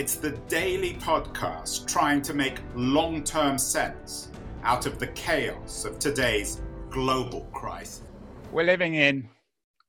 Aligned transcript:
it's 0.00 0.14
the 0.14 0.30
daily 0.48 0.94
podcast 0.94 1.86
trying 1.86 2.22
to 2.22 2.32
make 2.32 2.58
long 2.74 3.22
term 3.22 3.58
sense 3.58 4.30
out 4.62 4.86
of 4.86 4.98
the 4.98 5.08
chaos 5.08 5.84
of 5.84 5.98
today's 5.98 6.62
global 6.88 7.42
crisis. 7.52 8.00
We're 8.50 8.64
living 8.64 8.94
in 8.94 9.28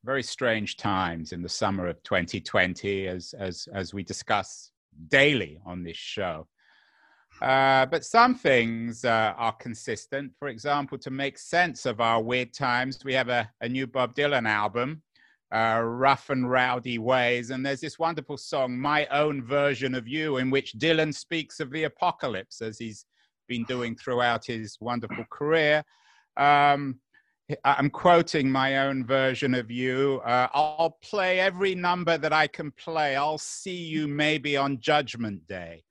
very 0.03 0.21
strange 0.21 0.75
times 0.75 1.31
in 1.31 1.41
the 1.41 1.47
summer 1.47 1.87
of 1.87 2.03
2020, 2.03 3.07
as, 3.07 3.33
as, 3.39 3.69
as 3.73 3.93
we 3.93 4.03
discuss 4.03 4.71
daily 5.07 5.61
on 5.65 5.81
this 5.81 5.95
show. 5.95 6.45
Uh, 7.41 7.85
but 7.85 8.03
some 8.03 8.35
things 8.35 9.05
uh, 9.05 9.33
are 9.37 9.53
consistent. 9.53 10.33
For 10.37 10.49
example, 10.49 10.97
to 10.97 11.09
make 11.09 11.37
sense 11.37 11.85
of 11.85 12.01
our 12.01 12.21
weird 12.21 12.53
times, 12.53 12.99
we 13.05 13.13
have 13.13 13.29
a, 13.29 13.49
a 13.61 13.69
new 13.69 13.87
Bob 13.87 14.13
Dylan 14.13 14.45
album 14.45 15.03
uh, 15.53 15.81
rough 15.83 16.29
and 16.29 16.49
rowdy 16.49 16.97
ways. 16.97 17.49
And 17.49 17.65
there's 17.65 17.81
this 17.81 17.99
wonderful 17.99 18.37
song, 18.37 18.77
My 18.77 19.05
Own 19.07 19.43
Version 19.43 19.95
of 19.95 20.07
You, 20.07 20.37
in 20.37 20.49
which 20.49 20.73
Dylan 20.77 21.13
speaks 21.13 21.59
of 21.59 21.71
the 21.71 21.83
apocalypse 21.83 22.61
as 22.61 22.77
he's 22.77 23.05
been 23.47 23.63
doing 23.65 23.95
throughout 23.95 24.45
his 24.45 24.77
wonderful 24.79 25.25
career. 25.29 25.83
Um, 26.37 26.99
I'm 27.65 27.89
quoting 27.89 28.49
my 28.49 28.87
own 28.87 29.05
version 29.05 29.53
of 29.53 29.69
you. 29.69 30.21
Uh, 30.25 30.47
I'll 30.53 30.97
play 31.03 31.39
every 31.39 31.75
number 31.75 32.17
that 32.17 32.31
I 32.31 32.47
can 32.47 32.71
play. 32.71 33.17
I'll 33.17 33.37
see 33.37 33.75
you 33.75 34.07
maybe 34.07 34.55
on 34.55 34.79
Judgment 34.79 35.45
Day. 35.47 35.83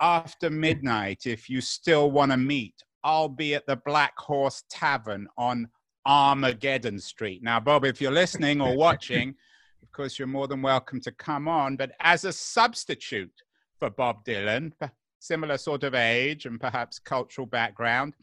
After 0.00 0.50
midnight, 0.50 1.26
if 1.26 1.50
you 1.50 1.60
still 1.60 2.10
want 2.10 2.30
to 2.30 2.36
meet, 2.36 2.74
I'll 3.02 3.28
be 3.28 3.54
at 3.54 3.66
the 3.66 3.76
Black 3.76 4.16
Horse 4.18 4.62
Tavern 4.70 5.26
on 5.36 5.68
Armageddon 6.06 6.98
Street. 6.98 7.42
Now, 7.42 7.60
Bob, 7.60 7.84
if 7.84 8.00
you're 8.00 8.10
listening 8.10 8.60
or 8.60 8.76
watching, 8.76 9.34
of 9.82 9.92
course, 9.92 10.18
you're 10.18 10.28
more 10.28 10.48
than 10.48 10.62
welcome 10.62 11.00
to 11.02 11.12
come 11.12 11.48
on. 11.48 11.76
But 11.76 11.92
as 12.00 12.24
a 12.24 12.32
substitute 12.32 13.32
for 13.78 13.90
Bob 13.90 14.24
Dylan, 14.24 14.72
similar 15.18 15.58
sort 15.58 15.84
of 15.84 15.94
age 15.94 16.46
and 16.46 16.60
perhaps 16.60 16.98
cultural 16.98 17.46
background, 17.46 18.14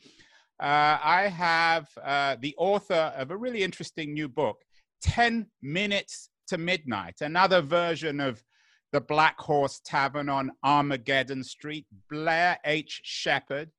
uh, 0.60 0.98
I 1.04 1.32
have 1.34 1.88
uh, 2.04 2.36
the 2.40 2.56
author 2.58 3.14
of 3.16 3.32
a 3.32 3.38
really 3.38 3.64
interesting 3.64 4.14
new 4.14 4.28
book, 4.28 4.58
10 5.02 5.46
Minutes 5.62 6.30
to 6.48 6.58
Midnight, 6.58 7.16
another 7.22 7.62
version 7.62 8.20
of 8.20 8.44
the 8.92 9.02
Black 9.02 9.40
Horse 9.40 9.82
Tavern 9.86 10.30
on 10.30 10.52
Armageddon 10.64 11.44
Street, 11.44 11.86
Blair 12.10 12.58
H. 12.66 13.02
Sheppard. 13.04 13.70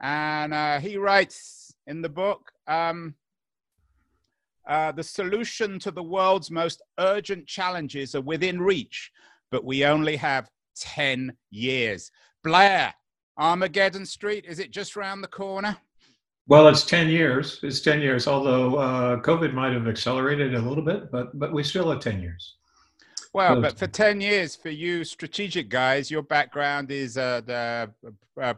And 0.00 0.54
uh, 0.54 0.78
he 0.80 0.96
writes 0.96 1.74
in 1.86 2.02
the 2.02 2.08
book, 2.08 2.52
um, 2.66 3.14
uh, 4.68 4.92
the 4.92 5.02
solution 5.02 5.78
to 5.80 5.90
the 5.90 6.02
world's 6.02 6.50
most 6.50 6.82
urgent 6.98 7.46
challenges 7.46 8.14
are 8.14 8.20
within 8.20 8.60
reach, 8.60 9.10
but 9.50 9.64
we 9.64 9.84
only 9.84 10.16
have 10.16 10.50
10 10.76 11.32
years. 11.50 12.10
Blair, 12.44 12.94
Armageddon 13.38 14.06
Street, 14.06 14.44
is 14.46 14.58
it 14.58 14.70
just 14.70 14.96
around 14.96 15.20
the 15.20 15.28
corner? 15.28 15.76
Well, 16.46 16.68
it's 16.68 16.84
10 16.84 17.08
years. 17.08 17.60
It's 17.62 17.80
10 17.80 18.00
years, 18.00 18.26
although 18.26 18.76
uh, 18.76 19.20
COVID 19.20 19.52
might 19.54 19.72
have 19.72 19.86
accelerated 19.86 20.54
a 20.54 20.60
little 20.60 20.84
bit, 20.84 21.10
but, 21.12 21.38
but 21.38 21.52
we 21.52 21.62
still 21.62 21.90
have 21.90 22.00
10 22.00 22.20
years. 22.20 22.56
Well, 23.32 23.54
so, 23.54 23.60
but 23.60 23.78
for 23.78 23.86
10 23.86 24.20
years, 24.20 24.56
for 24.56 24.70
you 24.70 25.04
strategic 25.04 25.68
guys, 25.68 26.10
your 26.10 26.22
background 26.22 26.90
is 26.90 27.16
uh, 27.16 27.42
the 27.46 27.90
uh, 28.40 28.54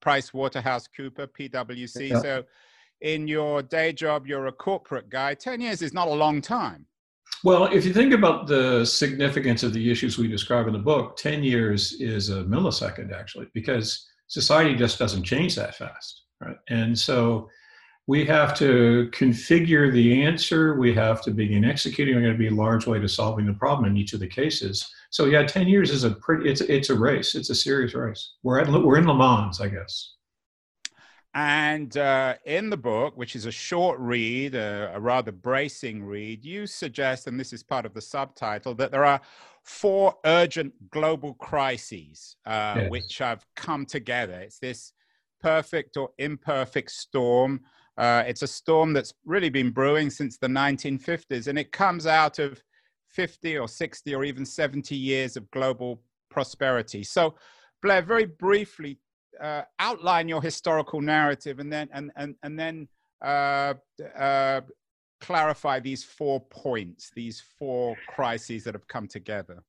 Price 0.00 0.32
Waterhouse 0.32 0.86
Cooper, 0.86 1.26
PwC. 1.26 2.10
Yeah. 2.10 2.20
So 2.20 2.44
in 3.02 3.28
your 3.28 3.62
day 3.62 3.92
job, 3.92 4.26
you're 4.26 4.46
a 4.46 4.52
corporate 4.52 5.10
guy. 5.10 5.34
10 5.34 5.60
years 5.60 5.82
is 5.82 5.92
not 5.92 6.08
a 6.08 6.12
long 6.12 6.40
time. 6.40 6.86
Well, 7.44 7.66
if 7.66 7.84
you 7.84 7.92
think 7.92 8.14
about 8.14 8.46
the 8.46 8.84
significance 8.84 9.64
of 9.64 9.72
the 9.72 9.90
issues 9.90 10.16
we 10.16 10.28
describe 10.28 10.68
in 10.68 10.72
the 10.72 10.78
book, 10.78 11.16
10 11.16 11.42
years 11.42 11.94
is 11.94 12.30
a 12.30 12.44
millisecond 12.44 13.12
actually, 13.12 13.48
because 13.52 14.08
society 14.28 14.76
just 14.76 14.98
doesn't 14.98 15.24
change 15.24 15.56
that 15.56 15.74
fast. 15.74 16.22
Right. 16.40 16.56
And 16.68 16.96
so 16.96 17.48
we 18.06 18.24
have 18.26 18.56
to 18.58 19.10
configure 19.12 19.92
the 19.92 20.22
answer. 20.22 20.78
We 20.78 20.94
have 20.94 21.22
to 21.22 21.30
begin 21.32 21.64
executing. 21.64 22.14
We're 22.14 22.22
going 22.22 22.34
to 22.34 22.38
be 22.38 22.48
a 22.48 22.50
large 22.50 22.86
way 22.86 23.00
to 23.00 23.08
solving 23.08 23.46
the 23.46 23.52
problem 23.54 23.90
in 23.90 23.96
each 23.96 24.12
of 24.12 24.20
the 24.20 24.28
cases. 24.28 24.88
So 25.10 25.26
yeah, 25.26 25.44
10 25.44 25.66
years 25.66 25.90
is 25.90 26.04
a 26.04 26.10
pretty, 26.10 26.48
it's, 26.48 26.60
it's 26.62 26.90
a 26.90 26.94
race. 26.94 27.34
It's 27.34 27.50
a 27.50 27.54
serious 27.54 27.94
race. 27.94 28.34
We're 28.42 28.60
at, 28.60 28.68
we're 28.68 28.98
in 28.98 29.06
Le 29.06 29.14
Mans, 29.14 29.60
I 29.60 29.68
guess. 29.68 30.14
And 31.34 31.96
uh, 31.96 32.34
in 32.44 32.68
the 32.68 32.76
book, 32.76 33.16
which 33.16 33.34
is 33.36 33.46
a 33.46 33.50
short 33.50 33.98
read, 33.98 34.54
a, 34.54 34.92
a, 34.94 35.00
rather 35.00 35.32
bracing 35.32 36.04
read, 36.04 36.44
you 36.44 36.66
suggest, 36.66 37.26
and 37.26 37.40
this 37.40 37.54
is 37.54 37.62
part 37.62 37.86
of 37.86 37.94
the 37.94 38.02
subtitle, 38.02 38.74
that 38.74 38.90
there 38.90 39.06
are 39.06 39.20
four 39.62 40.14
urgent 40.26 40.74
global 40.90 41.32
crises 41.34 42.36
uh, 42.44 42.74
yes. 42.76 42.90
which 42.90 43.18
have 43.18 43.46
come 43.56 43.86
together. 43.86 44.40
It's 44.40 44.58
this 44.58 44.92
perfect 45.40 45.96
or 45.96 46.10
imperfect 46.18 46.90
storm. 46.90 47.60
Uh, 47.96 48.24
it's 48.26 48.42
a 48.42 48.46
storm 48.46 48.92
that's 48.92 49.14
really 49.24 49.50
been 49.50 49.70
brewing 49.70 50.10
since 50.10 50.36
the 50.36 50.48
1950s, 50.48 51.46
and 51.46 51.58
it 51.58 51.72
comes 51.72 52.06
out 52.06 52.38
of 52.40 52.62
50 53.08 53.56
or 53.56 53.68
60 53.68 54.14
or 54.14 54.24
even 54.24 54.44
70 54.44 54.94
years 54.94 55.38
of 55.38 55.50
global 55.50 56.02
prosperity. 56.30 57.02
So, 57.04 57.36
Blair, 57.80 58.02
very 58.02 58.26
briefly, 58.26 58.98
uh, 59.42 59.62
outline 59.78 60.28
your 60.28 60.40
historical 60.40 61.00
narrative 61.00 61.58
and 61.58 61.72
then 61.72 61.88
and 61.92 62.12
and 62.16 62.34
and 62.42 62.58
then 62.58 62.88
uh, 63.22 63.74
uh, 64.18 64.60
clarify 65.20 65.80
these 65.80 66.04
four 66.04 66.40
points, 66.40 67.10
these 67.14 67.42
four 67.58 67.96
crises 68.08 68.64
that 68.64 68.74
have 68.74 68.86
come 68.88 69.06
together. 69.06 69.62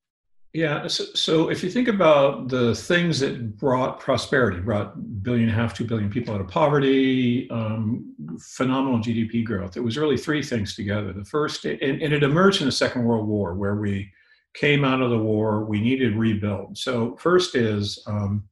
Yeah. 0.53 0.85
So, 0.85 1.05
so, 1.15 1.49
if 1.49 1.63
you 1.63 1.71
think 1.71 1.87
about 1.87 2.47
the 2.47 2.75
things 2.75 3.19
that 3.21 3.57
brought 3.57 3.99
prosperity, 3.99 4.59
brought 4.59 5.23
billion 5.23 5.49
and 5.49 5.57
a 5.57 5.59
half, 5.59 5.73
two 5.73 5.83
billion 5.83 6.11
people 6.11 6.35
out 6.35 6.41
of 6.41 6.47
poverty, 6.47 7.49
um, 7.49 8.13
phenomenal 8.39 8.99
GDP 8.99 9.43
growth, 9.43 9.77
it 9.77 9.79
was 9.79 9.97
really 9.97 10.17
three 10.17 10.43
things 10.43 10.75
together. 10.75 11.11
The 11.11 11.25
first, 11.25 11.65
and, 11.65 11.81
and, 11.81 12.13
it 12.13 12.21
emerged 12.21 12.61
in 12.61 12.67
the 12.67 12.71
Second 12.71 13.03
World 13.03 13.27
War, 13.27 13.55
where 13.55 13.77
we 13.77 14.11
came 14.53 14.85
out 14.85 15.01
of 15.01 15.09
the 15.09 15.17
war, 15.17 15.65
we 15.65 15.81
needed 15.81 16.15
rebuild. 16.15 16.77
So, 16.77 17.15
first 17.15 17.55
is 17.55 18.03
um, 18.05 18.43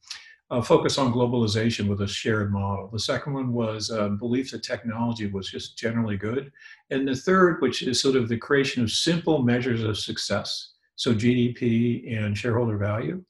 uh, 0.51 0.61
focus 0.61 0.97
on 0.97 1.13
globalization 1.13 1.87
with 1.87 2.01
a 2.01 2.07
shared 2.07 2.51
model. 2.51 2.89
The 2.91 2.99
second 2.99 3.33
one 3.33 3.53
was 3.53 3.89
a 3.89 4.09
belief 4.09 4.51
that 4.51 4.63
technology 4.63 5.27
was 5.27 5.49
just 5.49 5.77
generally 5.77 6.17
good. 6.17 6.51
And 6.89 7.07
the 7.07 7.15
third, 7.15 7.61
which 7.61 7.81
is 7.81 8.01
sort 8.01 8.17
of 8.17 8.27
the 8.27 8.37
creation 8.37 8.83
of 8.83 8.91
simple 8.91 9.41
measures 9.41 9.81
of 9.81 9.97
success, 9.97 10.73
so 10.97 11.13
GDP 11.13 12.21
and 12.21 12.37
shareholder 12.37 12.77
value. 12.77 13.23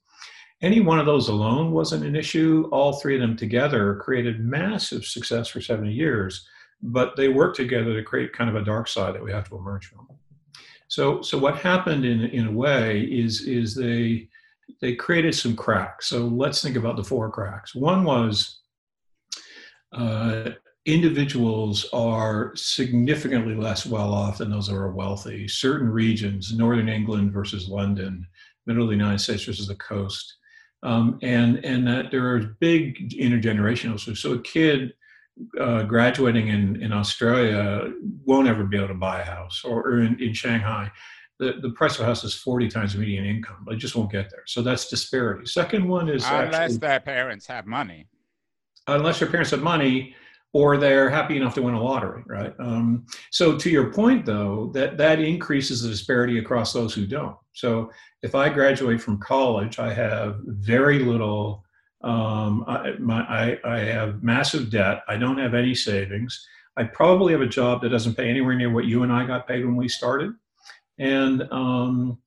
Any 0.62 0.80
one 0.80 0.98
of 0.98 1.06
those 1.06 1.28
alone 1.28 1.70
wasn't 1.70 2.04
an 2.04 2.16
issue. 2.16 2.68
All 2.72 2.94
three 2.94 3.14
of 3.14 3.20
them 3.20 3.36
together 3.36 4.00
created 4.02 4.40
massive 4.40 5.04
success 5.04 5.46
for 5.46 5.60
70 5.60 5.92
years, 5.92 6.46
but 6.82 7.14
they 7.16 7.28
work 7.28 7.54
together 7.54 7.94
to 7.94 8.02
create 8.02 8.32
kind 8.32 8.50
of 8.50 8.56
a 8.56 8.64
dark 8.64 8.88
side 8.88 9.14
that 9.14 9.22
we 9.22 9.30
have 9.30 9.48
to 9.48 9.56
emerge 9.56 9.86
from. 9.86 10.08
So, 10.88 11.22
so 11.22 11.38
what 11.38 11.56
happened 11.56 12.04
in, 12.04 12.24
in 12.26 12.48
a 12.48 12.52
way 12.52 13.02
is, 13.02 13.42
is 13.42 13.74
they 13.74 14.28
they 14.80 14.94
created 14.94 15.34
some 15.34 15.56
cracks. 15.56 16.06
So 16.06 16.26
let's 16.26 16.62
think 16.62 16.76
about 16.76 16.96
the 16.96 17.04
four 17.04 17.30
cracks. 17.30 17.74
One 17.74 18.04
was 18.04 18.60
uh, 19.92 20.50
individuals 20.86 21.88
are 21.92 22.52
significantly 22.56 23.54
less 23.54 23.86
well 23.86 24.12
off 24.12 24.38
than 24.38 24.50
those 24.50 24.66
that 24.68 24.74
are 24.74 24.90
wealthy. 24.90 25.46
Certain 25.46 25.88
regions, 25.88 26.52
northern 26.52 26.88
England 26.88 27.32
versus 27.32 27.68
London, 27.68 28.26
middle 28.66 28.82
of 28.82 28.88
the 28.88 28.96
United 28.96 29.20
States 29.20 29.44
versus 29.44 29.68
the 29.68 29.76
coast, 29.76 30.36
um, 30.82 31.18
and 31.22 31.64
and 31.64 31.86
that 31.86 32.10
there 32.10 32.26
are 32.28 32.56
big 32.60 33.10
intergenerational. 33.12 34.00
So, 34.00 34.14
so 34.14 34.32
a 34.32 34.42
kid 34.42 34.92
uh, 35.60 35.84
graduating 35.84 36.48
in, 36.48 36.82
in 36.82 36.92
Australia 36.92 37.92
won't 38.24 38.48
ever 38.48 38.64
be 38.64 38.76
able 38.76 38.88
to 38.88 38.94
buy 38.94 39.20
a 39.20 39.24
house, 39.24 39.62
or, 39.64 39.82
or 39.82 40.00
in, 40.00 40.20
in 40.20 40.34
Shanghai 40.34 40.90
the, 41.42 41.58
the 41.60 41.70
price 41.70 41.96
of 41.96 42.02
a 42.02 42.04
house 42.04 42.22
is 42.22 42.34
40 42.34 42.68
times 42.68 42.96
median 42.96 43.24
income. 43.24 43.66
I 43.68 43.74
just 43.74 43.96
won't 43.96 44.12
get 44.12 44.30
there. 44.30 44.44
So 44.46 44.62
that's 44.62 44.88
disparity. 44.88 45.46
Second 45.46 45.88
one 45.88 46.08
is 46.08 46.24
unless 46.24 46.54
actually, 46.54 46.78
their 46.78 47.00
parents 47.00 47.46
have 47.48 47.66
money. 47.66 48.06
Unless 48.86 49.20
your 49.20 49.28
parents 49.28 49.50
have 49.50 49.62
money, 49.62 50.14
or 50.52 50.76
they're 50.76 51.10
happy 51.10 51.36
enough 51.36 51.54
to 51.54 51.62
win 51.62 51.74
a 51.74 51.82
lottery, 51.82 52.22
right? 52.26 52.54
Um, 52.60 53.06
so 53.30 53.56
to 53.56 53.70
your 53.70 53.90
point, 53.90 54.24
though, 54.24 54.70
that 54.74 54.98
that 54.98 55.18
increases 55.18 55.82
the 55.82 55.88
disparity 55.88 56.38
across 56.38 56.72
those 56.72 56.94
who 56.94 57.06
don't. 57.06 57.36
So 57.54 57.90
if 58.22 58.34
I 58.34 58.48
graduate 58.48 59.00
from 59.00 59.18
college, 59.18 59.78
I 59.78 59.92
have 59.92 60.40
very 60.44 61.00
little. 61.00 61.64
Um, 62.04 62.64
I, 62.68 62.92
my, 62.98 63.22
I, 63.22 63.58
I 63.64 63.78
have 63.80 64.22
massive 64.22 64.70
debt. 64.70 65.02
I 65.08 65.16
don't 65.16 65.38
have 65.38 65.54
any 65.54 65.74
savings. 65.74 66.46
I 66.76 66.84
probably 66.84 67.32
have 67.32 67.42
a 67.42 67.46
job 67.46 67.82
that 67.82 67.90
doesn't 67.90 68.14
pay 68.14 68.28
anywhere 68.28 68.54
near 68.54 68.70
what 68.70 68.84
you 68.84 69.02
and 69.02 69.12
I 69.12 69.26
got 69.26 69.48
paid 69.48 69.64
when 69.64 69.76
we 69.76 69.88
started, 69.88 70.32
and 70.98 71.42
um, 71.50 72.18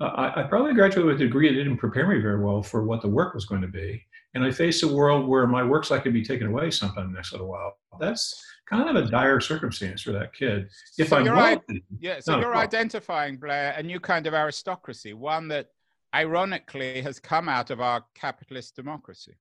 I, 0.00 0.32
I 0.36 0.42
probably 0.44 0.74
graduated 0.74 1.06
with 1.06 1.20
a 1.20 1.24
degree 1.24 1.48
that 1.48 1.54
didn't 1.54 1.78
prepare 1.78 2.06
me 2.06 2.20
very 2.20 2.42
well 2.42 2.62
for 2.62 2.84
what 2.84 3.02
the 3.02 3.08
work 3.08 3.34
was 3.34 3.44
going 3.44 3.62
to 3.62 3.68
be 3.68 4.04
and 4.34 4.44
I 4.44 4.50
faced 4.50 4.82
a 4.82 4.88
world 4.88 5.28
where 5.28 5.46
my 5.46 5.62
work's 5.62 5.90
like 5.90 6.04
to 6.04 6.10
be 6.10 6.24
taken 6.24 6.46
away 6.46 6.70
sometime 6.70 7.06
in 7.06 7.12
the 7.12 7.16
next 7.16 7.32
little 7.32 7.48
while. 7.48 7.76
That's 8.00 8.42
kind 8.66 8.88
of 8.88 8.96
a 8.96 9.10
dire 9.10 9.40
circumstance 9.40 10.02
for 10.02 10.12
that 10.12 10.32
kid. 10.34 10.68
If 10.98 11.08
so 11.08 11.18
I'm 11.18 11.26
you're 11.26 11.36
wealthy, 11.36 11.84
yeah, 12.00 12.20
so 12.20 12.40
you're 12.40 12.56
identifying 12.56 13.36
Blair 13.36 13.74
a 13.76 13.82
new 13.82 14.00
kind 14.00 14.26
of 14.26 14.32
aristocracy, 14.32 15.12
one 15.12 15.48
that 15.48 15.68
ironically 16.14 17.02
has 17.02 17.18
come 17.20 17.48
out 17.48 17.70
of 17.70 17.80
our 17.80 18.04
capitalist 18.14 18.74
democracy. 18.74 19.34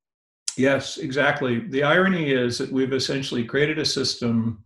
Yes, 0.58 0.98
exactly. 0.98 1.60
The 1.60 1.84
irony 1.84 2.32
is 2.32 2.58
that 2.58 2.70
we've 2.70 2.92
essentially 2.92 3.46
created 3.46 3.80
a 3.80 3.86
system 3.86 4.66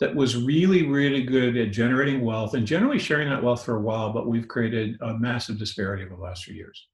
that 0.00 0.14
was 0.14 0.36
really, 0.36 0.86
really 0.86 1.22
good 1.22 1.56
at 1.56 1.70
generating 1.70 2.22
wealth 2.24 2.54
and 2.54 2.66
generally 2.66 2.98
sharing 2.98 3.28
that 3.30 3.42
wealth 3.42 3.64
for 3.64 3.76
a 3.76 3.80
while, 3.80 4.12
but 4.12 4.26
we've 4.26 4.48
created 4.48 4.96
a 5.02 5.14
massive 5.14 5.58
disparity 5.58 6.04
over 6.04 6.16
the 6.16 6.22
last 6.22 6.44
few 6.44 6.54
years. 6.54 6.88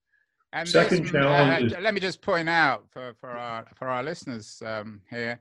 And 0.53 0.69
Second 0.69 1.05
this, 1.05 1.13
challenge 1.13 1.73
uh, 1.73 1.77
is- 1.77 1.83
let 1.83 1.95
me 1.95 2.01
just 2.01 2.21
point 2.21 2.49
out 2.49 2.85
for, 2.91 3.15
for 3.21 3.31
our 3.31 3.67
for 3.77 3.89
our 3.89 4.03
listeners 4.03 4.63
um, 4.67 5.01
here, 5.09 5.41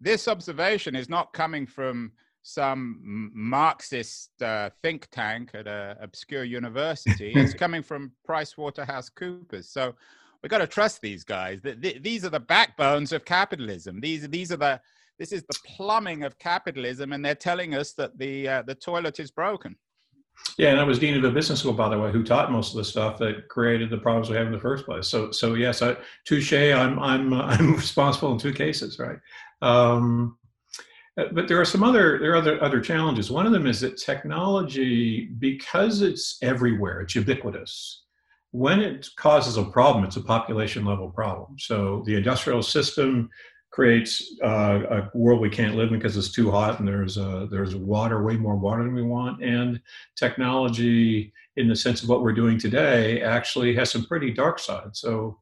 this 0.00 0.28
observation 0.28 0.96
is 0.96 1.08
not 1.08 1.32
coming 1.32 1.66
from 1.66 2.12
some 2.42 3.30
Marxist 3.34 4.30
uh, 4.40 4.70
think 4.82 5.08
tank 5.10 5.50
at 5.54 5.66
an 5.66 5.96
obscure 6.00 6.44
university. 6.44 7.32
it's 7.36 7.54
coming 7.54 7.82
from 7.82 8.12
PricewaterhouseCoopers. 8.26 9.64
So 9.64 9.94
we've 10.42 10.50
got 10.50 10.58
to 10.58 10.66
trust 10.66 11.00
these 11.02 11.24
guys. 11.24 11.60
Th- 11.60 11.80
th- 11.80 12.02
these 12.02 12.24
are 12.24 12.30
the 12.30 12.40
backbones 12.40 13.12
of 13.12 13.24
capitalism. 13.24 14.00
These 14.00 14.28
these 14.28 14.52
are 14.52 14.56
the 14.56 14.80
this 15.18 15.32
is 15.32 15.42
the 15.44 15.58
plumbing 15.64 16.22
of 16.22 16.38
capitalism, 16.38 17.12
and 17.12 17.24
they're 17.24 17.34
telling 17.34 17.74
us 17.74 17.92
that 17.94 18.18
the 18.18 18.48
uh, 18.48 18.62
the 18.62 18.74
toilet 18.74 19.20
is 19.20 19.30
broken. 19.30 19.76
Yeah, 20.58 20.70
and 20.70 20.80
I 20.80 20.84
was 20.84 20.98
dean 20.98 21.16
of 21.16 21.24
a 21.24 21.30
business 21.30 21.60
school, 21.60 21.72
by 21.72 21.88
the 21.88 21.98
way, 21.98 22.12
who 22.12 22.22
taught 22.22 22.52
most 22.52 22.72
of 22.72 22.76
the 22.76 22.84
stuff 22.84 23.18
that 23.18 23.48
created 23.48 23.90
the 23.90 23.98
problems 23.98 24.28
we 24.28 24.36
have 24.36 24.46
in 24.46 24.52
the 24.52 24.60
first 24.60 24.84
place. 24.84 25.08
So, 25.08 25.30
so 25.30 25.54
yes, 25.54 25.82
I, 25.82 25.96
touche. 26.26 26.52
I'm 26.52 26.98
I'm 26.98 27.32
I'm 27.50 27.74
responsible 27.74 28.32
in 28.32 28.38
two 28.38 28.52
cases, 28.52 28.98
right? 28.98 29.18
Um, 29.62 30.38
but 31.16 31.48
there 31.48 31.60
are 31.60 31.64
some 31.64 31.82
other 31.82 32.18
there 32.18 32.32
are 32.32 32.36
other 32.36 32.62
other 32.62 32.80
challenges. 32.80 33.30
One 33.30 33.46
of 33.46 33.52
them 33.52 33.66
is 33.66 33.80
that 33.80 33.96
technology, 33.96 35.30
because 35.38 36.02
it's 36.02 36.38
everywhere, 36.42 37.00
it's 37.00 37.14
ubiquitous. 37.14 38.02
When 38.52 38.80
it 38.80 39.08
causes 39.16 39.56
a 39.56 39.64
problem, 39.64 40.04
it's 40.04 40.16
a 40.16 40.22
population 40.22 40.84
level 40.84 41.10
problem. 41.10 41.58
So 41.58 42.02
the 42.06 42.14
industrial 42.16 42.62
system 42.62 43.28
creates 43.70 44.36
uh, 44.42 44.80
a 44.90 45.10
world 45.18 45.40
we 45.40 45.50
can't 45.50 45.74
live 45.74 45.88
in 45.92 45.98
because 45.98 46.16
it's 46.16 46.32
too 46.32 46.50
hot 46.50 46.78
and 46.78 46.88
there's 46.88 47.18
uh, 47.18 47.46
there's 47.50 47.74
water, 47.76 48.22
way 48.22 48.36
more 48.36 48.56
water 48.56 48.82
than 48.84 48.94
we 48.94 49.02
want, 49.02 49.42
and 49.42 49.80
technology, 50.14 51.32
in 51.56 51.68
the 51.68 51.76
sense 51.76 52.02
of 52.02 52.08
what 52.08 52.22
we're 52.22 52.32
doing 52.32 52.58
today, 52.58 53.22
actually 53.22 53.74
has 53.74 53.90
some 53.90 54.04
pretty 54.06 54.30
dark 54.32 54.58
sides. 54.58 55.00
So 55.00 55.38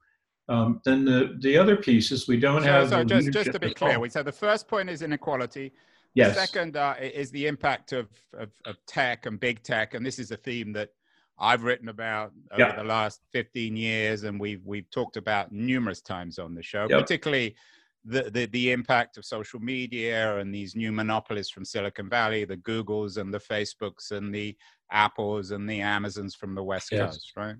um, 0.48 0.80
then 0.84 1.04
the 1.04 1.36
the 1.40 1.56
other 1.56 1.76
piece 1.76 2.10
is 2.12 2.26
we 2.28 2.38
don't 2.40 2.62
So, 2.62 2.68
have. 2.68 2.88
so 2.90 2.98
the 2.98 3.04
just 3.04 3.32
just 3.32 3.52
to 3.52 3.58
be 3.60 3.70
clear, 3.74 3.98
we 4.00 4.08
said 4.08 4.24
the 4.24 4.32
first 4.32 4.68
point 4.68 4.88
is 4.90 5.02
inequality. 5.02 5.72
yes, 6.14 6.34
The 6.34 6.40
second 6.46 6.76
uh, 6.76 6.94
is 7.00 7.30
the 7.30 7.46
impact 7.46 7.92
of, 7.92 8.08
of, 8.36 8.50
of 8.66 8.76
tech 8.86 9.26
and 9.26 9.38
big 9.38 9.62
tech, 9.62 9.94
and 9.94 10.04
this 10.04 10.18
is 10.18 10.30
a 10.30 10.36
theme 10.36 10.72
that 10.72 10.90
I've 11.38 11.62
written 11.64 11.88
about 11.88 12.32
over 12.52 12.60
Yeah. 12.62 12.76
the 12.76 12.84
last 12.84 13.20
15 13.32 13.76
years, 13.76 14.24
and 14.24 14.38
we've 14.40 14.64
we've 14.64 14.88
talked 14.90 15.16
about 15.16 15.52
numerous 15.52 16.00
times 16.00 16.38
on 16.38 16.54
the 16.54 16.62
show, 16.62 16.86
Yep. 16.88 17.00
particularly 17.00 17.56
the, 18.04 18.30
the 18.30 18.46
the 18.46 18.70
impact 18.72 19.16
of 19.16 19.24
social 19.24 19.60
media 19.60 20.38
and 20.38 20.54
these 20.54 20.76
new 20.76 20.92
monopolies 20.92 21.48
from 21.50 21.64
Silicon 21.64 22.08
Valley, 22.08 22.44
the 22.44 22.56
Googles 22.58 23.16
and 23.16 23.32
the 23.32 23.38
Facebooks 23.38 24.10
and 24.10 24.34
the 24.34 24.56
Apples 24.90 25.50
and 25.50 25.68
the 25.68 25.80
Amazons 25.80 26.34
from 26.34 26.54
the 26.54 26.62
West 26.62 26.88
Yes. 26.92 27.12
Coast, 27.12 27.32
right? 27.36 27.56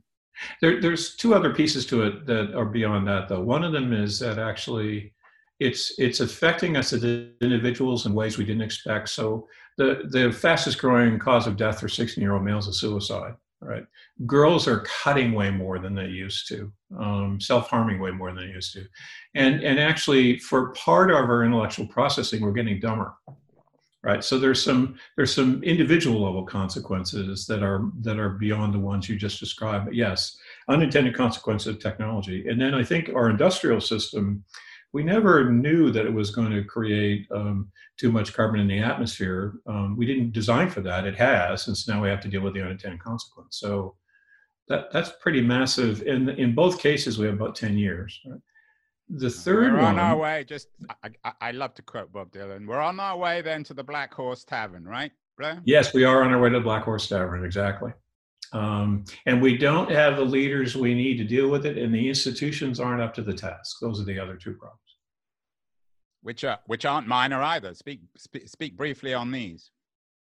There, 0.60 0.80
there's 0.80 1.16
two 1.16 1.34
other 1.34 1.54
pieces 1.54 1.86
to 1.86 2.02
it 2.02 2.26
that 2.26 2.54
are 2.54 2.64
beyond 2.64 3.06
that, 3.08 3.28
though. 3.28 3.40
One 3.40 3.64
of 3.64 3.72
them 3.72 3.92
is 3.92 4.18
that 4.18 4.38
actually 4.38 5.14
it's 5.60 5.94
it's 5.98 6.20
affecting 6.20 6.76
us 6.76 6.92
as 6.92 7.04
individuals 7.04 8.06
in 8.06 8.14
ways 8.14 8.36
we 8.36 8.44
didn't 8.44 8.62
expect. 8.62 9.08
So 9.08 9.48
the 9.78 10.08
the 10.10 10.32
fastest 10.32 10.78
growing 10.78 11.18
cause 11.18 11.46
of 11.46 11.56
death 11.56 11.80
for 11.80 11.88
16 11.88 12.20
year 12.20 12.34
old 12.34 12.44
males 12.44 12.68
is 12.68 12.80
suicide. 12.80 13.34
Right, 13.64 13.86
girls 14.26 14.68
are 14.68 14.80
cutting 15.02 15.32
way 15.32 15.50
more 15.50 15.78
than 15.78 15.94
they 15.94 16.06
used 16.06 16.48
to, 16.48 16.70
um, 16.98 17.40
self 17.40 17.70
harming 17.70 17.98
way 17.98 18.10
more 18.10 18.30
than 18.30 18.46
they 18.46 18.52
used 18.52 18.74
to, 18.74 18.84
and 19.34 19.62
and 19.62 19.80
actually 19.80 20.38
for 20.38 20.72
part 20.72 21.10
of 21.10 21.16
our 21.16 21.44
intellectual 21.44 21.86
processing, 21.86 22.42
we're 22.42 22.52
getting 22.52 22.78
dumber. 22.78 23.14
Right, 24.02 24.22
so 24.22 24.38
there's 24.38 24.62
some 24.62 24.96
there's 25.16 25.34
some 25.34 25.62
individual 25.62 26.20
level 26.22 26.44
consequences 26.44 27.46
that 27.46 27.62
are 27.62 27.90
that 28.02 28.18
are 28.18 28.30
beyond 28.30 28.74
the 28.74 28.78
ones 28.78 29.08
you 29.08 29.16
just 29.16 29.40
described. 29.40 29.86
But 29.86 29.94
yes, 29.94 30.36
unintended 30.68 31.14
consequences 31.14 31.68
of 31.68 31.80
technology. 31.80 32.46
And 32.46 32.60
then 32.60 32.74
I 32.74 32.84
think 32.84 33.08
our 33.14 33.30
industrial 33.30 33.80
system, 33.80 34.44
we 34.94 35.02
never 35.02 35.50
knew 35.50 35.90
that 35.90 36.06
it 36.06 36.14
was 36.14 36.30
going 36.30 36.52
to 36.52 36.62
create 36.62 37.26
um, 37.32 37.68
too 37.98 38.12
much 38.12 38.32
carbon 38.32 38.60
in 38.60 38.68
the 38.68 38.78
atmosphere. 38.78 39.54
Um, 39.66 39.96
we 39.96 40.06
didn't 40.06 40.32
design 40.32 40.70
for 40.70 40.82
that. 40.82 41.04
It 41.04 41.16
has, 41.16 41.66
and 41.66 41.76
so 41.76 41.92
now 41.92 42.00
we 42.00 42.08
have 42.08 42.20
to 42.20 42.28
deal 42.28 42.42
with 42.42 42.54
the 42.54 42.62
unintended 42.62 43.00
consequence. 43.00 43.58
So 43.58 43.96
that 44.68 44.92
that's 44.92 45.10
pretty 45.20 45.42
massive. 45.42 46.02
In 46.02 46.28
in 46.30 46.54
both 46.54 46.78
cases, 46.78 47.18
we 47.18 47.26
have 47.26 47.34
about 47.34 47.56
ten 47.56 47.76
years. 47.76 48.18
Right? 48.24 48.40
The 49.10 49.26
3rd 49.26 49.72
We're 49.74 49.80
on 49.80 49.96
one, 49.96 49.98
our 49.98 50.16
way. 50.16 50.44
Just 50.44 50.68
I, 51.02 51.10
I, 51.24 51.32
I 51.40 51.50
love 51.50 51.74
to 51.74 51.82
quote 51.82 52.10
Bob 52.10 52.30
Dylan. 52.30 52.66
We're 52.66 52.80
on 52.80 52.98
our 52.98 53.18
way 53.18 53.42
then 53.42 53.62
to 53.64 53.74
the 53.74 53.84
Black 53.84 54.14
Horse 54.14 54.44
Tavern, 54.44 54.84
right, 54.84 55.12
Blair? 55.36 55.60
Yes, 55.64 55.92
we 55.92 56.04
are 56.04 56.22
on 56.22 56.32
our 56.32 56.40
way 56.40 56.48
to 56.48 56.58
the 56.58 56.64
Black 56.64 56.84
Horse 56.84 57.06
Tavern, 57.06 57.44
exactly. 57.44 57.92
Um, 58.54 59.04
and 59.26 59.42
we 59.42 59.58
don't 59.58 59.90
have 59.90 60.16
the 60.16 60.24
leaders 60.24 60.76
we 60.76 60.94
need 60.94 61.18
to 61.18 61.24
deal 61.24 61.48
with 61.48 61.66
it, 61.66 61.76
and 61.76 61.94
the 61.94 62.08
institutions 62.08 62.80
aren't 62.80 63.02
up 63.02 63.12
to 63.14 63.22
the 63.22 63.34
task. 63.34 63.76
Those 63.82 64.00
are 64.00 64.04
the 64.04 64.18
other 64.18 64.36
two 64.36 64.54
problems. 64.54 64.83
Which 66.24 66.42
are 66.42 66.58
which 66.64 66.86
aren't 66.86 67.06
minor 67.06 67.42
either. 67.42 67.74
Speak 67.74 68.00
speak, 68.16 68.48
speak 68.48 68.76
briefly 68.78 69.12
on 69.12 69.30
these. 69.30 69.70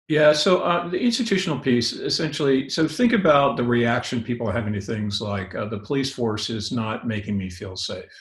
Yeah, 0.07 0.33
so 0.33 0.61
uh, 0.61 0.87
the 0.87 0.99
institutional 0.99 1.59
piece 1.59 1.93
essentially, 1.93 2.69
so 2.69 2.87
think 2.87 3.13
about 3.13 3.55
the 3.55 3.63
reaction 3.63 4.23
people 4.23 4.49
are 4.49 4.53
having 4.53 4.73
to 4.73 4.81
things 4.81 5.21
like 5.21 5.53
uh, 5.53 5.65
the 5.65 5.79
police 5.79 6.11
force 6.11 6.49
is 6.49 6.71
not 6.71 7.07
making 7.07 7.37
me 7.37 7.51
feel 7.51 7.75
safe. 7.75 8.11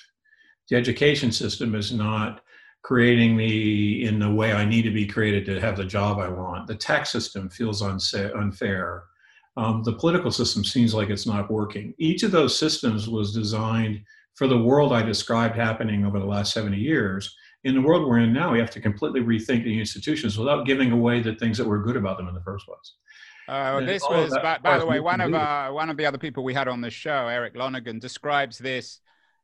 The 0.69 0.77
education 0.77 1.33
system 1.33 1.75
is 1.75 1.91
not 1.91 2.43
creating 2.83 3.35
me 3.35 4.05
in 4.05 4.19
the 4.19 4.31
way 4.31 4.53
I 4.53 4.67
need 4.67 4.83
to 4.83 4.91
be 4.91 5.07
created 5.07 5.47
to 5.47 5.61
have 5.61 5.79
the 5.79 5.87
job 5.87 6.19
I 6.19 6.29
want. 6.29 6.67
The 6.67 6.75
tax 6.75 7.11
system 7.11 7.49
feels 7.49 7.81
unsa- 7.81 8.37
unfair. 8.37 9.05
Um, 9.57 9.83
the 9.85 9.95
political 9.95 10.31
system 10.31 10.65
seems 10.65 10.93
like 10.93 11.09
it's 11.09 11.27
not 11.27 11.51
working. 11.51 11.95
Each 11.97 12.25
of 12.25 12.31
those 12.31 12.59
systems 12.59 13.09
was 13.09 13.33
designed 13.33 14.03
for 14.35 14.49
the 14.49 14.59
world 14.59 14.93
I 14.93 15.01
described 15.01 15.57
happening 15.57 16.05
over 16.05 16.19
the 16.19 16.27
last 16.27 16.53
70 16.53 16.77
years. 16.77 17.35
In 17.65 17.75
the 17.75 17.81
world 17.81 18.07
we're 18.07 18.19
in 18.19 18.33
now, 18.33 18.53
we 18.53 18.59
have 18.59 18.71
to 18.71 18.81
completely 18.81 19.21
rethink 19.21 19.65
the 19.65 19.79
institutions 19.79 20.39
without 20.39 20.67
giving 20.67 20.93
away 20.93 21.21
the 21.21 21.35
things 21.35 21.57
that 21.59 21.67
were 21.67 21.83
good 21.83 21.97
about 21.97 22.19
them 22.19 22.29
in 22.29 22.35
the 22.35 22.43
first 22.43 22.67
place. 22.67 22.93
Uh, 23.49 23.79
And 23.79 23.89
this 23.89 24.03
was, 24.03 24.31
by, 24.43 24.59
by 24.63 24.79
the 24.79 24.87
way, 24.87 25.01
one 25.01 25.21
of 25.21 25.33
uh, 25.35 25.71
one 25.71 25.91
of 25.91 25.97
the 25.97 26.07
other 26.07 26.19
people 26.19 26.45
we 26.45 26.55
had 26.55 26.69
on 26.69 26.81
the 26.81 26.91
show, 26.91 27.29
Eric 27.29 27.55
Lonergan, 27.57 27.99
describes 27.99 28.59
this 28.59 29.01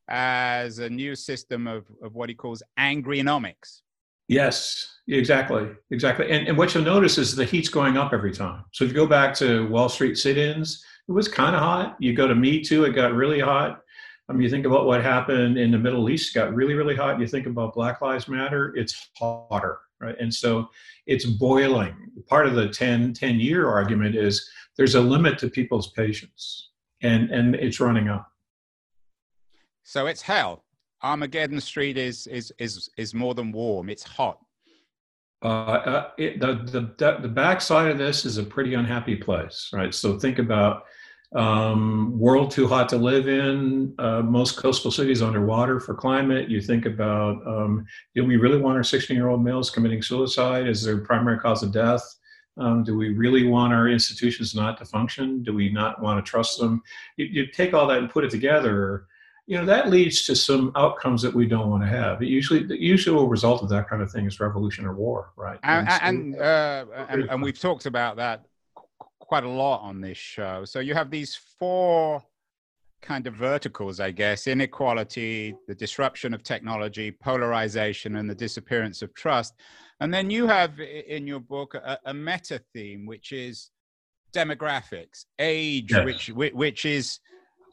as 0.09 0.79
a 0.79 0.89
new 0.89 1.15
system 1.15 1.67
of, 1.67 1.87
of 2.03 2.15
what 2.15 2.29
he 2.29 2.35
calls 2.35 2.63
angrynomics. 2.79 3.81
Yes, 4.29 4.99
exactly, 5.09 5.69
exactly. 5.91 6.31
And, 6.31 6.49
and 6.49 6.57
what 6.57 6.75
you'll 6.75 6.85
notice 6.85 7.19
is 7.19 7.35
the 7.35 7.45
heat's 7.45 7.69
going 7.69 7.97
up 7.97 8.13
every 8.13 8.33
time. 8.33 8.65
So 8.73 8.85
if 8.85 8.91
you 8.91 8.97
go 8.97 9.07
back 9.07 9.35
to 9.37 9.67
Wall 9.69 9.89
Street 9.89 10.17
sit-ins, 10.17 10.85
it 11.09 11.13
was 11.13 11.27
kind 11.29 11.55
of 11.57 11.63
hot. 11.63 11.97
You 11.99 12.15
go 12.15 12.27
to 12.29 12.35
Me 12.35 12.61
Too, 12.61 12.85
it 12.85 12.93
got 12.93 13.13
really 13.13 13.41
hot. 13.41 13.81
I 14.31 14.33
mean, 14.33 14.43
you 14.43 14.49
think 14.49 14.65
about 14.65 14.87
what 14.87 15.03
happened 15.03 15.59
in 15.59 15.73
the 15.73 15.79
Middle 15.79 16.09
East, 16.09 16.35
got 16.35 16.55
really, 16.55 16.75
really 16.75 16.95
hot. 16.95 17.19
You 17.19 17.27
think 17.27 17.47
about 17.47 17.75
Black 17.75 18.01
Lives 18.01 18.29
Matter, 18.29 18.73
it's 18.77 19.11
hotter, 19.19 19.81
right? 20.01 20.15
And 20.21 20.33
so 20.33 20.69
it's 21.07 21.25
boiling. 21.25 21.97
Part 22.29 22.47
of 22.47 22.55
the 22.55 22.69
10, 22.69 23.13
10 23.13 23.41
year 23.41 23.69
argument 23.69 24.15
is 24.15 24.49
there's 24.77 24.95
a 24.95 25.01
limit 25.01 25.37
to 25.41 25.51
people's 25.51 25.91
patience 25.91 26.71
and, 27.03 27.29
and 27.31 27.57
it's 27.57 27.81
running 27.81 28.09
up. 28.09 28.31
So 29.83 30.07
it's 30.07 30.23
hell. 30.23 30.63
Armageddon 31.03 31.61
Street 31.61 31.97
is 31.97 32.27
is 32.27 32.53
is 32.59 32.91
is 32.97 33.15
more 33.15 33.35
than 33.35 33.51
warm. 33.51 33.89
It's 33.89 34.03
hot. 34.03 34.39
Uh, 35.43 35.47
uh, 35.47 36.11
it, 36.19 36.39
the, 36.39 36.55
the 36.71 36.95
the 36.99 37.19
the 37.23 37.29
backside 37.29 37.91
of 37.91 37.99
this 37.99 38.27
is 38.27 38.37
a 38.37 38.45
pretty 38.45 38.75
unhappy 38.75 39.17
place, 39.17 39.71
right? 39.73 39.95
So 39.95 40.19
think 40.19 40.39
about 40.39 40.85
Um, 41.33 42.19
world 42.19 42.51
too 42.51 42.67
hot 42.67 42.89
to 42.89 42.97
live 42.97 43.29
in. 43.29 43.95
Uh, 43.99 44.21
most 44.23 44.57
coastal 44.57 44.91
cities 44.91 45.23
underwater 45.23 45.79
for 45.79 45.95
climate. 45.95 46.49
You 46.49 46.61
think 46.61 46.87
about 46.87 47.47
um, 47.47 47.87
do 48.17 48.25
we 48.25 48.37
really 48.37 48.59
want 48.59 48.77
our 48.77 48.83
16 48.83 49.17
year 49.17 49.29
old 49.29 49.45
males 49.45 49.71
committing 49.71 50.03
suicide 50.03 50.67
as 50.67 50.83
their 50.83 50.99
primary 50.99 51.39
cause 51.39 51.63
of 51.63 51.73
death? 51.73 52.03
Um, 52.57 52.83
do 52.83 52.97
we 52.97 53.11
really 53.11 53.47
want 53.47 53.73
our 53.73 53.89
institutions 53.89 54.57
not 54.57 54.77
to 54.79 54.85
function? 54.85 55.45
Do 55.45 55.55
we 55.55 55.71
not 55.71 56.03
want 56.03 56.25
to 56.25 56.29
trust 56.29 56.59
them? 56.59 56.83
You, 57.17 57.27
you, 57.27 57.47
take 57.47 57.75
all 57.75 57.87
that 57.87 57.99
and 57.99 58.11
put 58.11 58.25
it 58.25 58.31
together. 58.31 59.07
You 59.47 59.59
know 59.59 59.65
that 59.67 59.89
leads 59.89 60.25
to 60.27 60.37
some 60.37 60.73
outcomes 60.77 61.23
that 61.23 61.35
we 61.35 61.47
don't 61.47 61.71
want 61.71 61.83
to 61.85 61.89
have. 61.89 62.23
It 62.23 62.27
usually, 62.27 62.65
the 62.65 62.81
usual 62.81 63.29
result 63.29 63.63
of 63.63 63.69
that 63.71 63.89
kind 63.89 64.03
of 64.03 64.11
thing 64.11 64.27
is 64.27 64.41
revolution 64.41 64.85
or 64.85 64.95
war, 64.95 65.33
right? 65.37 65.59
And 65.63 65.89
and, 65.89 66.35
so, 66.35 66.41
uh, 66.41 67.07
and, 67.09 67.31
and 67.31 67.43
we've 67.43 67.59
talked 67.59 67.87
about 67.87 68.17
that 68.17 68.47
quite 69.31 69.45
a 69.45 69.49
lot 69.49 69.81
on 69.83 70.01
this 70.01 70.19
show. 70.19 70.65
So 70.65 70.81
you 70.81 70.93
have 70.93 71.09
these 71.09 71.37
four 71.37 72.21
kind 73.01 73.29
of 73.29 73.35
verticals, 73.35 74.01
I 74.01 74.11
guess 74.11 74.49
inequality, 74.49 75.55
the 75.69 75.75
disruption 75.77 76.35
of 76.35 76.43
technology, 76.43 77.13
polarization, 77.13 78.17
and 78.17 78.29
the 78.29 78.35
disappearance 78.35 79.03
of 79.03 79.15
trust. 79.15 79.55
And 80.01 80.13
then 80.13 80.31
you 80.31 80.49
have 80.49 80.81
in 80.81 81.29
your 81.29 81.39
book 81.39 81.77
a, 81.77 81.97
a 82.07 82.13
meta 82.13 82.61
theme, 82.75 83.07
which 83.07 83.31
is 83.31 83.71
demographics, 84.35 85.27
age, 85.39 85.93
yes. 85.93 86.05
which, 86.05 86.53
which 86.53 86.85
is 86.85 87.21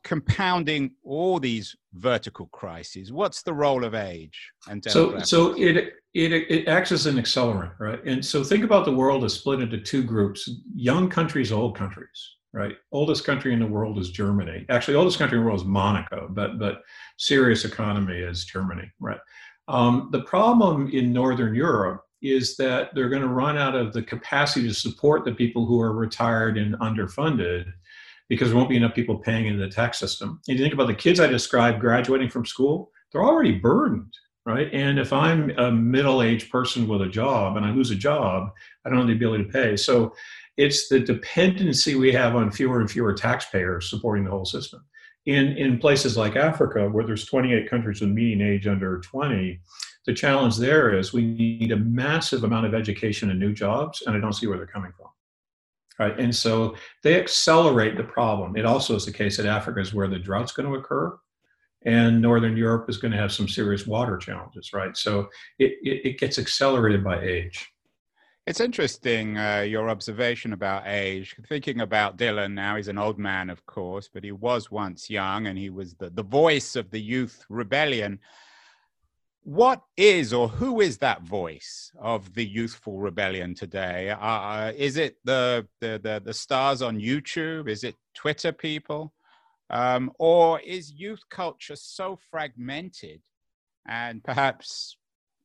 compounding 0.03 0.91
all 1.03 1.39
these 1.39 1.75
vertical 1.93 2.45
crises. 2.51 3.11
What's 3.11 3.41
the 3.41 3.53
role 3.53 3.83
of 3.83 3.95
age 3.95 4.51
and 4.69 4.83
so 4.87 5.17
so 5.19 5.55
it 5.57 5.95
it 6.17 6.31
it 6.33 6.67
acts 6.67 6.91
as 6.91 7.05
an 7.05 7.17
accelerant, 7.17 7.71
right? 7.79 8.03
And 8.05 8.25
so 8.25 8.43
think 8.43 8.63
about 8.63 8.85
the 8.85 8.91
world 8.91 9.23
as 9.23 9.33
split 9.33 9.61
into 9.61 9.79
two 9.79 10.03
groups: 10.03 10.49
young 10.75 11.09
countries, 11.09 11.51
old 11.51 11.77
countries. 11.77 12.33
Right, 12.53 12.75
oldest 12.91 13.23
country 13.23 13.53
in 13.53 13.59
the 13.59 13.67
world 13.67 13.99
is 13.99 14.09
Germany. 14.09 14.65
Actually, 14.69 14.95
oldest 14.95 15.19
country 15.19 15.37
in 15.37 15.43
the 15.43 15.47
world 15.47 15.61
is 15.61 15.67
Monaco, 15.67 16.27
but 16.31 16.57
but 16.57 16.81
serious 17.17 17.65
economy 17.65 18.17
is 18.17 18.45
Germany. 18.45 18.89
Right. 18.99 19.19
Um, 19.67 20.09
the 20.11 20.23
problem 20.23 20.89
in 20.89 21.13
Northern 21.13 21.53
Europe 21.53 22.03
is 22.21 22.55
that 22.57 22.95
they're 22.95 23.09
going 23.09 23.21
to 23.21 23.27
run 23.27 23.57
out 23.57 23.75
of 23.75 23.93
the 23.93 24.01
capacity 24.01 24.67
to 24.67 24.73
support 24.73 25.23
the 25.23 25.33
people 25.33 25.65
who 25.65 25.79
are 25.79 25.93
retired 25.93 26.57
and 26.57 26.73
underfunded 26.79 27.71
because 28.29 28.49
there 28.49 28.57
won't 28.57 28.69
be 28.69 28.77
enough 28.77 28.95
people 28.95 29.17
paying 29.17 29.45
into 29.45 29.59
the 29.59 29.69
tax 29.69 29.99
system. 29.99 30.41
And 30.47 30.57
you 30.57 30.63
think 30.63 30.73
about 30.73 30.87
the 30.87 30.95
kids 30.95 31.19
I 31.19 31.27
described 31.27 31.79
graduating 31.79 32.29
from 32.29 32.45
school, 32.45 32.91
they're 33.11 33.23
already 33.23 33.53
burdened, 33.53 34.13
right? 34.47 34.69
And 34.71 34.97
if 34.97 35.11
I'm 35.11 35.49
a 35.57 35.69
middle 35.69 36.23
aged 36.23 36.49
person 36.49 36.87
with 36.87 37.01
a 37.01 37.09
job 37.09 37.57
and 37.57 37.65
I 37.65 37.71
lose 37.71 37.91
a 37.91 37.95
job, 37.95 38.53
I 38.85 38.89
don't 38.89 38.99
have 38.99 39.07
the 39.07 39.13
ability 39.13 39.43
to 39.43 39.51
pay. 39.51 39.75
So 39.75 40.13
it's 40.55 40.87
the 40.87 41.01
dependency 41.01 41.95
we 41.95 42.13
have 42.13 42.33
on 42.33 42.49
fewer 42.49 42.79
and 42.79 42.89
fewer 42.89 43.13
taxpayers 43.13 43.89
supporting 43.89 44.23
the 44.23 44.31
whole 44.31 44.45
system. 44.45 44.85
In, 45.25 45.57
in 45.57 45.79
places 45.79 46.15
like 46.15 46.37
Africa, 46.37 46.87
where 46.87 47.05
there's 47.05 47.25
28 47.25 47.69
countries 47.69 47.99
with 47.99 48.11
median 48.11 48.41
age 48.41 48.67
under 48.67 49.01
20, 49.01 49.59
the 50.05 50.13
challenge 50.13 50.55
there 50.55 50.97
is 50.97 51.11
we 51.11 51.25
need 51.25 51.73
a 51.73 51.77
massive 51.77 52.45
amount 52.45 52.65
of 52.65 52.73
education 52.73 53.29
and 53.29 53.39
new 53.41 53.51
jobs, 53.51 54.01
and 54.07 54.15
I 54.15 54.21
don't 54.21 54.31
see 54.31 54.47
where 54.47 54.55
they're 54.55 54.65
coming 54.65 54.93
from. 54.95 55.09
Right, 55.99 56.17
and 56.17 56.33
so 56.33 56.75
they 57.03 57.19
accelerate 57.19 57.97
the 57.97 58.03
problem. 58.03 58.55
It 58.55 58.65
also 58.65 58.95
is 58.95 59.03
the 59.03 59.11
case 59.11 59.35
that 59.35 59.47
Africa 59.47 59.81
is 59.81 59.93
where 59.93 60.07
the 60.07 60.19
drought's 60.19 60.53
going 60.53 60.69
to 60.71 60.79
occur, 60.79 61.17
and 61.85 62.21
Northern 62.21 62.57
Europe 62.57 62.89
is 62.89 62.97
going 62.97 63.11
to 63.11 63.17
have 63.17 63.31
some 63.31 63.47
serious 63.47 63.87
water 63.87 64.17
challenges. 64.17 64.73
Right, 64.73 64.95
so 64.95 65.27
it, 65.59 65.73
it, 65.83 66.05
it 66.05 66.19
gets 66.19 66.39
accelerated 66.39 67.03
by 67.03 67.21
age. 67.21 67.69
It's 68.45 68.61
interesting 68.61 69.37
uh, 69.37 69.65
your 69.67 69.89
observation 69.89 70.53
about 70.53 70.83
age. 70.85 71.35
Thinking 71.49 71.81
about 71.81 72.17
Dylan 72.17 72.53
now, 72.53 72.77
he's 72.77 72.87
an 72.87 72.97
old 72.97 73.19
man, 73.19 73.49
of 73.49 73.65
course, 73.65 74.09
but 74.13 74.23
he 74.23 74.31
was 74.31 74.71
once 74.71 75.09
young, 75.09 75.47
and 75.47 75.57
he 75.57 75.69
was 75.69 75.95
the, 75.95 76.09
the 76.09 76.23
voice 76.23 76.77
of 76.77 76.89
the 76.89 77.01
youth 77.01 77.45
rebellion 77.49 78.19
what 79.47 79.81
is 79.95 80.33
or 80.33 80.49
who 80.49 80.81
is 80.81 80.97
that 80.97 81.21
voice 81.21 81.93
of 81.97 82.33
the 82.33 82.45
youthful 82.45 82.99
rebellion 82.99 83.55
today? 83.55 84.09
Uh, 84.09 84.17
uh, 84.17 84.73
is 84.75 84.97
it 84.97 85.15
the, 85.23 85.65
the, 85.79 85.97
the 86.03 86.21
the 86.25 86.33
stars 86.33 86.81
on 86.81 86.99
YouTube? 86.99 87.69
Is 87.69 87.85
it 87.85 87.95
Twitter 88.13 88.51
people, 88.51 89.13
um, 89.69 90.11
or 90.19 90.59
is 90.61 90.91
youth 90.91 91.21
culture 91.29 91.75
so 91.75 92.17
fragmented 92.29 93.21
and 93.87 94.23
perhaps 94.23 94.97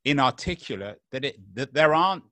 inarticulate 0.05 0.99
that 1.13 1.25
it 1.25 1.37
that 1.55 1.73
there 1.75 1.95
aren't 1.95 2.25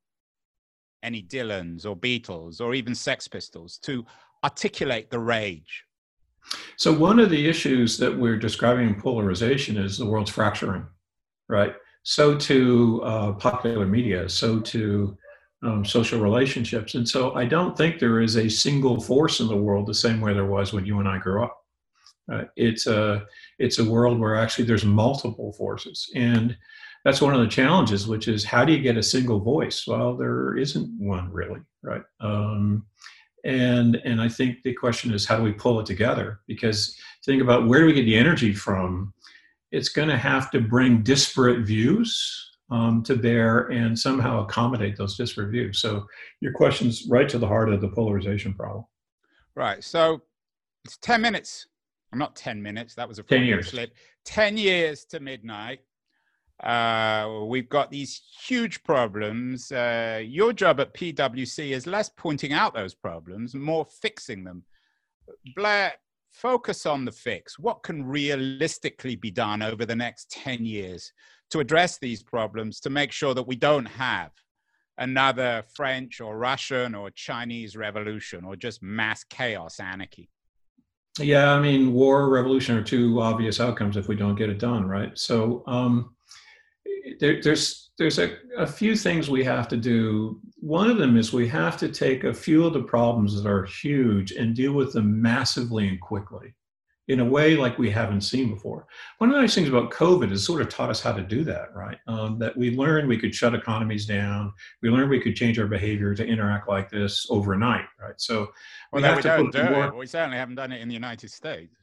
any 1.02 1.22
Dylans 1.22 1.86
or 1.86 1.96
Beatles 1.96 2.60
or 2.60 2.74
even 2.74 2.94
Sex 2.94 3.26
Pistols 3.26 3.78
to 3.82 4.04
articulate 4.44 5.10
the 5.10 5.18
rage? 5.18 5.84
So 6.76 6.92
one 6.92 7.18
of 7.18 7.30
the 7.30 7.48
issues 7.48 7.98
that 7.98 8.16
we're 8.16 8.38
describing 8.38 8.88
in 8.88 9.00
polarization 9.00 9.76
is 9.76 9.98
the 9.98 10.06
world's 10.06 10.30
fracturing 10.30 10.86
right? 11.50 11.74
So 12.04 12.38
to 12.38 13.02
uh, 13.04 13.32
popular 13.32 13.84
media, 13.84 14.28
so 14.28 14.60
to 14.60 15.18
um, 15.62 15.84
social 15.84 16.20
relationships. 16.20 16.94
And 16.94 17.06
so 17.06 17.34
I 17.34 17.44
don't 17.44 17.76
think 17.76 17.98
there 17.98 18.20
is 18.20 18.36
a 18.36 18.48
single 18.48 18.98
force 18.98 19.40
in 19.40 19.48
the 19.48 19.56
world 19.56 19.86
the 19.86 19.94
same 19.94 20.20
way 20.20 20.32
there 20.32 20.46
was 20.46 20.72
when 20.72 20.86
you 20.86 21.00
and 21.00 21.08
I 21.08 21.18
grew 21.18 21.44
up. 21.44 21.54
Uh, 22.32 22.44
it's 22.56 22.86
a 22.86 23.26
it's 23.58 23.78
a 23.78 23.84
world 23.84 24.18
where 24.18 24.36
actually 24.36 24.64
there's 24.64 24.84
multiple 24.84 25.52
forces, 25.52 26.10
and 26.14 26.56
that's 27.04 27.20
one 27.20 27.34
of 27.34 27.40
the 27.40 27.48
challenges. 27.48 28.06
Which 28.06 28.28
is 28.28 28.44
how 28.44 28.64
do 28.64 28.72
you 28.72 28.80
get 28.80 28.96
a 28.96 29.02
single 29.02 29.40
voice? 29.40 29.86
Well, 29.86 30.16
there 30.16 30.56
isn't 30.56 30.90
one 30.98 31.32
really, 31.32 31.60
right? 31.82 32.02
Um, 32.20 32.86
and 33.44 33.96
and 34.04 34.20
I 34.20 34.28
think 34.28 34.62
the 34.62 34.74
question 34.74 35.12
is 35.12 35.26
how 35.26 35.36
do 35.36 35.42
we 35.42 35.52
pull 35.52 35.80
it 35.80 35.86
together? 35.86 36.40
Because 36.46 36.96
think 37.24 37.42
about 37.42 37.66
where 37.66 37.80
do 37.80 37.86
we 37.86 37.92
get 37.92 38.04
the 38.04 38.16
energy 38.16 38.54
from 38.54 39.12
it's 39.72 39.88
going 39.88 40.08
to 40.08 40.18
have 40.18 40.50
to 40.50 40.60
bring 40.60 41.02
disparate 41.02 41.66
views 41.66 42.50
um, 42.70 43.02
to 43.04 43.16
bear 43.16 43.68
and 43.68 43.98
somehow 43.98 44.44
accommodate 44.44 44.96
those 44.96 45.16
disparate 45.16 45.50
views. 45.50 45.80
So 45.80 46.06
your 46.40 46.52
question's 46.52 47.06
right 47.08 47.28
to 47.28 47.38
the 47.38 47.46
heart 47.46 47.72
of 47.72 47.80
the 47.80 47.88
polarization 47.88 48.54
problem. 48.54 48.84
Right. 49.54 49.82
So 49.82 50.22
it's 50.84 50.96
10 50.98 51.20
minutes. 51.20 51.66
I'm 52.12 52.18
not 52.18 52.36
10 52.36 52.62
minutes. 52.62 52.94
That 52.94 53.08
was 53.08 53.18
a 53.18 53.22
10 53.22 53.44
years. 53.44 53.70
Slip. 53.70 53.94
10 54.24 54.56
years 54.56 55.04
to 55.06 55.20
midnight. 55.20 55.80
Uh, 56.62 57.44
we've 57.46 57.68
got 57.68 57.90
these 57.90 58.20
huge 58.46 58.82
problems. 58.82 59.72
Uh, 59.72 60.20
your 60.22 60.52
job 60.52 60.80
at 60.80 60.92
PwC 60.92 61.70
is 61.70 61.86
less 61.86 62.10
pointing 62.16 62.52
out 62.52 62.74
those 62.74 62.94
problems, 62.94 63.54
more 63.54 63.86
fixing 64.02 64.44
them. 64.44 64.64
Blair, 65.56 65.94
focus 66.30 66.84
on 66.84 67.04
the 67.04 67.12
fix. 67.12 67.58
What 67.58 67.82
can 67.82 68.04
realistically 68.04 69.16
be 69.16 69.30
done 69.30 69.62
over 69.62 69.86
the 69.86 69.96
next 69.96 70.30
10 70.30 70.64
years 70.66 71.12
to 71.50 71.60
address 71.60 71.98
these 71.98 72.22
problems 72.22 72.80
to 72.80 72.90
make 72.90 73.12
sure 73.12 73.34
that 73.34 73.46
we 73.46 73.56
don't 73.56 73.86
have 73.86 74.32
another 74.98 75.64
French 75.74 76.20
or 76.20 76.36
Russian 76.36 76.94
or 76.94 77.10
Chinese 77.10 77.74
revolution 77.74 78.44
or 78.44 78.54
just 78.54 78.82
mass 78.82 79.24
chaos, 79.24 79.80
anarchy? 79.80 80.28
Yeah, 81.18 81.52
I 81.52 81.60
mean, 81.60 81.92
war, 81.92 82.28
revolution 82.28 82.76
are 82.76 82.82
two 82.82 83.20
obvious 83.20 83.60
outcomes 83.60 83.96
if 83.96 84.08
we 84.08 84.16
don't 84.16 84.36
get 84.36 84.48
it 84.48 84.58
done, 84.58 84.86
right? 84.86 85.16
So 85.18 85.64
um, 85.66 86.14
there, 87.18 87.42
there's 87.42 87.90
there's 87.98 88.18
a, 88.18 88.36
a 88.56 88.66
few 88.66 88.96
things 88.96 89.28
we 89.28 89.44
have 89.44 89.68
to 89.68 89.76
do. 89.76 90.40
One 90.56 90.88
of 90.88 90.96
them 90.96 91.16
is 91.16 91.32
we 91.32 91.48
have 91.48 91.76
to 91.78 91.88
take 91.88 92.24
a 92.24 92.32
few 92.32 92.64
of 92.64 92.72
the 92.72 92.82
problems 92.82 93.34
that 93.34 93.48
are 93.48 93.64
huge 93.64 94.32
and 94.32 94.54
deal 94.54 94.72
with 94.72 94.92
them 94.92 95.20
massively 95.20 95.88
and 95.88 96.00
quickly 96.00 96.54
in 97.10 97.18
a 97.18 97.24
way 97.24 97.56
like 97.56 97.76
we 97.76 97.90
haven't 97.90 98.20
seen 98.20 98.48
before. 98.48 98.86
One 99.18 99.30
of 99.30 99.34
the 99.34 99.42
nice 99.42 99.54
things 99.54 99.68
about 99.68 99.90
COVID 99.90 100.30
is 100.30 100.46
sort 100.46 100.62
of 100.62 100.68
taught 100.68 100.90
us 100.90 101.00
how 101.00 101.12
to 101.12 101.22
do 101.22 101.42
that, 101.42 101.74
right? 101.74 101.98
Um, 102.06 102.38
that 102.38 102.56
we 102.56 102.76
learned 102.76 103.08
we 103.08 103.18
could 103.18 103.34
shut 103.34 103.52
economies 103.52 104.06
down. 104.06 104.52
We 104.80 104.90
learned 104.90 105.10
we 105.10 105.20
could 105.20 105.34
change 105.34 105.58
our 105.58 105.66
behavior 105.66 106.14
to 106.14 106.24
interact 106.24 106.68
like 106.68 106.88
this 106.88 107.26
overnight, 107.28 107.86
right? 108.00 108.14
So 108.18 108.52
we 108.92 109.02
have 109.02 109.16
we 109.16 109.22
to 109.22 109.36
put 109.38 109.52
do 109.52 109.70
more, 109.70 109.86
it. 109.86 109.96
We 109.96 110.06
certainly 110.06 110.36
haven't 110.36 110.54
done 110.54 110.70
it 110.70 110.80
in 110.80 110.86
the 110.86 110.94
United 110.94 111.30
States. 111.32 111.74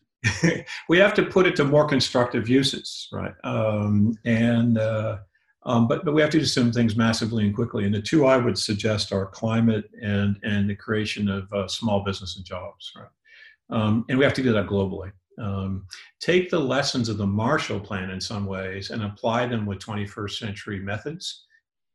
we 0.89 0.97
have 0.97 1.13
to 1.15 1.23
put 1.23 1.45
it 1.45 1.57
to 1.57 1.65
more 1.65 1.85
constructive 1.85 2.47
uses, 2.47 3.09
right? 3.11 3.33
Um, 3.43 4.17
and 4.23 4.77
uh, 4.77 5.17
um, 5.63 5.89
but, 5.89 6.05
but 6.05 6.13
we 6.13 6.21
have 6.21 6.31
to 6.31 6.39
do 6.39 6.45
some 6.45 6.71
things 6.71 6.95
massively 6.95 7.45
and 7.45 7.53
quickly. 7.53 7.83
And 7.83 7.93
the 7.93 8.01
two 8.01 8.25
I 8.25 8.37
would 8.37 8.57
suggest 8.57 9.11
are 9.11 9.25
climate 9.25 9.89
and, 10.01 10.37
and 10.43 10.69
the 10.69 10.75
creation 10.75 11.29
of 11.29 11.51
uh, 11.51 11.67
small 11.67 12.05
business 12.05 12.37
and 12.37 12.45
jobs. 12.45 12.93
Right? 12.95 13.09
Um, 13.69 14.05
and 14.09 14.17
we 14.17 14.23
have 14.23 14.33
to 14.35 14.43
do 14.43 14.53
that 14.53 14.67
globally. 14.67 15.11
Um, 15.39 15.85
take 16.19 16.49
the 16.49 16.59
lessons 16.59 17.09
of 17.09 17.17
the 17.17 17.27
Marshall 17.27 17.79
Plan 17.79 18.09
in 18.09 18.19
some 18.19 18.45
ways 18.45 18.89
and 18.89 19.03
apply 19.03 19.45
them 19.45 19.65
with 19.65 19.79
21st 19.79 20.31
century 20.31 20.79
methods 20.79 21.45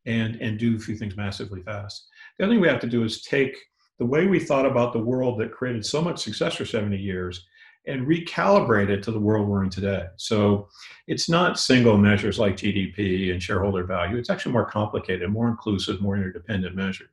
and, 0.06 0.36
and 0.36 0.58
do 0.58 0.76
a 0.76 0.78
few 0.78 0.96
things 0.96 1.16
massively 1.16 1.62
fast. 1.62 2.08
The 2.38 2.44
other 2.44 2.54
thing 2.54 2.60
we 2.60 2.68
have 2.68 2.80
to 2.80 2.86
do 2.86 3.04
is 3.04 3.22
take 3.22 3.56
the 3.98 4.06
way 4.06 4.26
we 4.26 4.38
thought 4.38 4.66
about 4.66 4.92
the 4.92 4.98
world 4.98 5.38
that 5.40 5.52
created 5.52 5.84
so 5.84 6.00
much 6.02 6.22
success 6.22 6.54
for 6.54 6.64
70 6.64 6.96
years 6.96 7.46
and 7.86 8.06
recalibrate 8.06 8.90
it 8.90 9.02
to 9.02 9.10
the 9.10 9.18
world 9.18 9.48
we're 9.48 9.64
in 9.64 9.70
today. 9.70 10.06
So 10.16 10.68
it's 11.08 11.28
not 11.28 11.58
single 11.58 11.96
measures 11.96 12.38
like 12.38 12.56
GDP 12.56 13.32
and 13.32 13.42
shareholder 13.42 13.84
value. 13.84 14.16
It's 14.16 14.30
actually 14.30 14.52
more 14.52 14.66
complicated, 14.66 15.30
more 15.30 15.48
inclusive, 15.48 16.00
more 16.00 16.16
interdependent 16.16 16.76
measures. 16.76 17.10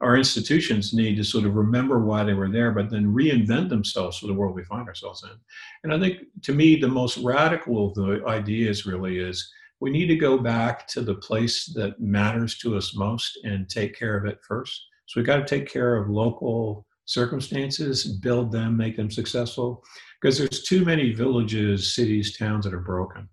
Our 0.00 0.16
institutions 0.16 0.92
need 0.92 1.16
to 1.16 1.24
sort 1.24 1.46
of 1.46 1.54
remember 1.54 2.00
why 2.00 2.22
they 2.22 2.34
were 2.34 2.50
there, 2.50 2.70
but 2.70 2.90
then 2.90 3.14
reinvent 3.14 3.68
themselves 3.68 4.18
for 4.18 4.26
the 4.26 4.34
world 4.34 4.54
we 4.54 4.64
find 4.64 4.86
ourselves 4.88 5.24
in. 5.24 5.30
And 5.84 5.94
I 5.94 5.98
think 5.98 6.26
to 6.42 6.52
me, 6.52 6.76
the 6.76 6.88
most 6.88 7.16
radical 7.18 7.88
of 7.88 7.94
the 7.94 8.22
ideas 8.26 8.84
really 8.84 9.18
is 9.18 9.50
we 9.80 9.90
need 9.90 10.06
to 10.06 10.16
go 10.16 10.38
back 10.38 10.86
to 10.88 11.00
the 11.00 11.14
place 11.14 11.66
that 11.74 12.00
matters 12.00 12.58
to 12.58 12.76
us 12.76 12.94
most 12.94 13.38
and 13.44 13.68
take 13.68 13.98
care 13.98 14.16
of 14.16 14.26
it 14.26 14.38
first. 14.46 14.82
So 15.06 15.20
we've 15.20 15.26
got 15.26 15.36
to 15.36 15.44
take 15.46 15.68
care 15.68 15.96
of 15.96 16.10
local 16.10 16.86
circumstances, 17.06 18.04
build 18.04 18.52
them, 18.52 18.76
make 18.76 18.96
them 18.96 19.10
successful, 19.10 19.82
because 20.20 20.36
there's 20.36 20.64
too 20.64 20.84
many 20.84 21.12
villages, 21.12 21.94
cities, 21.94 22.36
towns 22.36 22.64
that 22.64 22.74
are 22.74 22.80
broken 22.80 23.28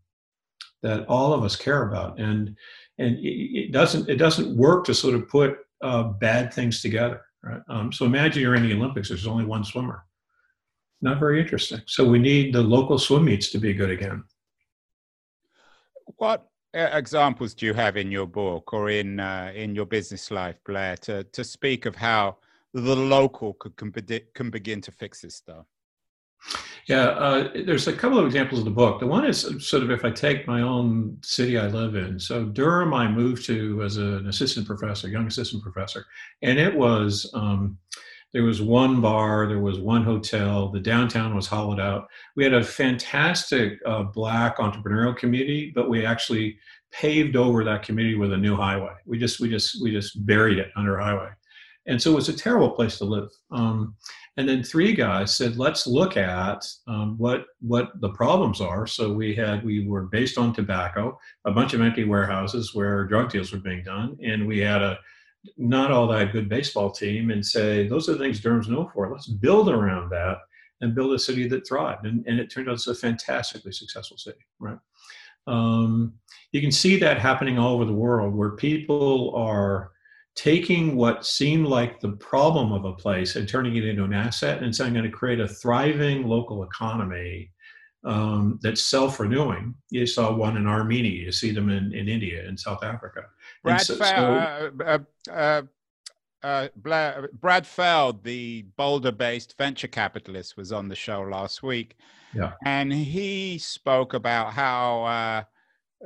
that 0.84 1.06
all 1.08 1.34
of 1.34 1.44
us 1.44 1.56
care 1.56 1.88
about. 1.88 2.20
And 2.20 2.56
and 3.00 3.18
it, 3.22 3.72
doesn't 3.72 4.08
it 4.08 4.18
doesn't 4.18 4.56
work 4.56 4.86
to 4.86 4.94
sort 4.94 5.16
of 5.16 5.28
put 5.28 5.58
uh, 5.84 6.04
bad 6.04 6.54
things 6.54 6.82
together. 6.82 7.22
Right? 7.44 7.62
Um, 7.70 7.92
so 7.92 8.06
imagine 8.06 8.42
you're 8.42 8.56
in 8.56 8.64
the 8.64 8.74
Olympics. 8.74 9.10
There's 9.10 9.28
only 9.28 9.46
one 9.46 9.64
swimmer. 9.64 10.06
Not 11.02 11.20
very 11.20 11.42
interesting. 11.42 11.82
So 11.86 12.08
we 12.08 12.18
need 12.18 12.54
the 12.54 12.62
local 12.62 12.98
swim 12.98 13.26
meets 13.26 13.52
to 13.52 13.58
be 13.58 13.74
good 13.74 13.90
again. 13.90 14.24
What 16.18 16.48
examples 16.74 17.54
do 17.54 17.66
you 17.66 17.74
have 17.74 17.98
in 17.98 18.12
your 18.12 18.26
book 18.26 18.74
or 18.74 18.90
in 18.90 19.20
uh, 19.20 19.52
in 19.54 19.76
your 19.76 19.86
business 19.86 20.32
life, 20.32 20.56
Blair, 20.66 20.96
to 20.98 21.24
to 21.24 21.44
speak 21.44 21.86
of 21.86 21.96
how 21.96 22.38
the 22.74 22.96
local 22.96 23.54
could 23.56 23.76
can, 23.76 23.92
can 24.34 24.50
begin 24.50 24.82
to 24.82 24.92
fix 24.92 25.22
this 25.22 25.36
stuff? 25.36 25.66
Yeah, 26.88 27.04
uh, 27.04 27.50
there's 27.66 27.88
a 27.88 27.94
couple 27.94 28.20
of 28.20 28.26
examples 28.26 28.60
of 28.60 28.66
the 28.66 28.72
book. 28.72 29.00
The 29.00 29.08
one 29.08 29.26
is 29.26 29.42
sort 29.66 29.84
of 29.84 29.92
if 29.92 30.04
I 30.04 30.12
take 30.12 30.48
my 30.48 30.62
own 30.62 31.18
city 31.24 31.58
I 31.58 31.68
live 31.68 31.96
in. 31.96 32.20
So 32.20 32.44
Durham, 32.44 32.94
I 32.94 33.08
moved 33.08 33.46
to 33.46 33.82
as 33.84 33.98
an 33.98 34.28
assistant 34.28 34.68
professor, 34.68 35.08
young 35.08 35.28
assistant 35.28 35.64
professor, 35.64 36.06
and 36.42 36.60
it 36.60 36.76
was 36.76 37.30
um, 37.34 37.78
there 38.34 38.44
was 38.44 38.62
one 38.62 39.00
bar, 39.00 39.48
there 39.48 39.60
was 39.60 39.80
one 39.80 40.04
hotel. 40.04 40.70
The 40.70 40.80
downtown 40.80 41.36
was 41.36 41.48
hollowed 41.48 41.80
out. 41.80 42.08
We 42.36 42.44
had 42.44 42.54
a 42.54 42.64
fantastic 42.64 43.80
uh, 43.86 44.04
black 44.04 44.58
entrepreneurial 44.58 45.16
community, 45.16 45.72
but 45.74 45.90
we 45.90 46.06
actually 46.06 46.58
paved 46.92 47.36
over 47.36 47.64
that 47.64 47.84
community 47.84 48.18
with 48.18 48.34
a 48.34 48.38
new 48.38 48.56
highway. 48.56 48.94
We 49.06 49.20
just 49.20 49.40
we 49.40 49.50
just 49.50 49.82
we 49.82 49.92
just 49.92 50.26
buried 50.26 50.58
it 50.58 50.72
under 50.76 50.98
highway, 50.98 51.30
and 51.88 52.02
so 52.02 52.12
it 52.12 52.16
was 52.16 52.30
a 52.30 52.38
terrible 52.38 52.72
place 52.72 52.98
to 52.98 53.06
live. 53.06 53.30
Um, 53.52 53.96
and 54.38 54.48
then 54.48 54.64
three 54.64 54.94
guys 54.94 55.36
said, 55.36 55.58
let's 55.58 55.86
look 55.86 56.18
at 56.18 56.66
um, 56.88 57.18
what 57.18 57.46
what 57.60 57.92
the 58.02 58.10
problems 58.10 58.62
are. 58.62 58.88
So 58.88 59.14
we 59.14 59.36
had 59.36 59.64
we 59.64 59.86
were 59.88 60.04
based 60.04 60.38
on 60.38 60.54
tobacco, 60.54 61.20
a 61.46 61.52
bunch 61.52 61.74
of 61.74 61.82
empty 61.82 62.04
warehouses 62.04 62.74
where 62.74 63.06
drug 63.06 63.30
deals 63.30 63.52
were 63.52 63.60
being 63.60 63.84
done, 63.84 64.18
and 64.24 64.48
we 64.48 64.60
had 64.60 64.82
a 64.82 64.98
not 65.58 65.92
all 65.92 66.08
that 66.08 66.32
good 66.32 66.48
baseball 66.48 66.90
team, 66.90 67.30
and 67.32 67.46
say 67.46 67.88
those 67.88 68.08
are 68.08 68.14
the 68.14 68.20
things 68.20 68.40
Durham's 68.40 68.70
known 68.70 68.90
for. 68.94 69.12
Let's 69.12 69.28
build 69.28 69.70
around 69.70 70.10
that 70.10 70.38
and 70.82 70.96
build 70.96 71.14
a 71.14 71.20
city 71.20 71.48
that 71.48 71.68
thrived. 71.68 72.06
And, 72.06 72.26
and 72.28 72.40
it 72.40 72.50
turned 72.50 72.70
out 72.70 72.74
it's 72.74 72.88
a 72.88 72.96
fantastically 72.96 73.72
successful 73.72 74.18
city, 74.18 74.40
right? 74.60 74.78
Um, 75.48 76.14
you 76.52 76.62
can 76.62 76.72
see 76.72 76.98
that 77.00 77.20
happening 77.20 77.58
all 77.58 77.76
over 77.76 77.86
the 77.86 77.94
world 77.94 78.36
where 78.36 78.52
people 78.52 79.34
are 79.36 79.93
taking 80.36 80.96
what 80.96 81.26
seemed 81.26 81.68
like 81.68 82.00
the 82.00 82.14
problem 82.14 82.72
of 82.72 82.86
a 82.86 82.94
place 82.94 83.36
and 83.36 83.48
turning 83.48 83.76
it 83.76 83.86
into 83.86 84.04
an 84.04 84.14
asset 84.14 84.64
and 84.64 84.76
saying, 84.76 84.90
I'm 84.90 84.94
going 84.94 85.06
to 85.06 85.12
create 85.16 85.40
a 85.40 85.48
thriving 85.48 86.28
local 86.28 86.64
economy 86.64 87.52
um, 88.04 88.60
that's 88.62 88.84
self-renewing. 88.84 89.76
You 89.90 90.06
saw 90.06 90.34
one 90.34 90.58
in 90.58 90.68
Armenia. 90.68 91.12
You 91.12 91.32
see 91.32 91.52
them 91.52 91.70
in, 91.70 91.94
in 91.94 92.10
India 92.10 92.48
and 92.48 92.60
South 92.60 92.84
Africa. 92.84 93.22
Brad, 93.64 93.82
so, 93.82 93.96
Fe- 93.96 94.06
so, 94.06 94.16
uh, 94.16 95.00
uh, 95.30 95.32
uh, 95.32 95.62
uh 96.44 97.28
Brad 97.34 97.66
Feld, 97.66 98.24
the 98.24 98.66
Boulder-based 98.76 99.56
venture 99.58 99.88
capitalist, 99.88 100.58
was 100.58 100.72
on 100.72 100.90
the 100.90 100.96
show 100.96 101.22
last 101.22 101.64
week. 101.64 101.96
Yeah. 102.34 102.54
And 102.66 102.92
he 102.92 103.60
spoke 103.60 104.16
about 104.16 104.54
how 104.54 105.04
uh, 105.04 105.44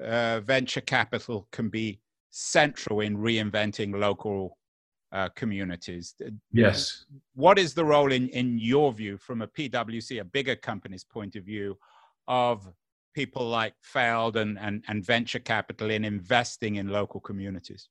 uh, 0.04 0.42
venture 0.42 0.82
capital 0.82 1.48
can 1.52 1.70
be 1.70 2.02
central 2.30 3.02
in 3.02 3.18
reinventing 3.18 3.98
local 3.98 4.58
uh, 5.12 5.30
communities. 5.36 6.16
Yes. 6.52 7.06
What 7.36 7.58
is 7.58 7.74
the 7.74 7.86
role, 7.86 8.12
in, 8.12 8.30
in 8.30 8.60
your 8.60 8.92
view, 8.94 9.18
from 9.18 9.42
a 9.42 9.48
PwC, 9.48 10.20
a 10.20 10.26
bigger 10.26 10.56
company's 10.56 11.04
point 11.04 11.36
of 11.36 11.44
view, 11.44 11.78
of 12.28 12.68
people 13.14 13.48
like 13.48 13.74
Feld 13.82 14.38
and, 14.38 14.60
and, 14.60 14.84
and 14.88 15.06
venture 15.06 15.40
capital 15.40 15.90
in 15.90 16.04
investing 16.04 16.76
in 16.76 16.90
local 16.90 17.20
communities? 17.20 17.90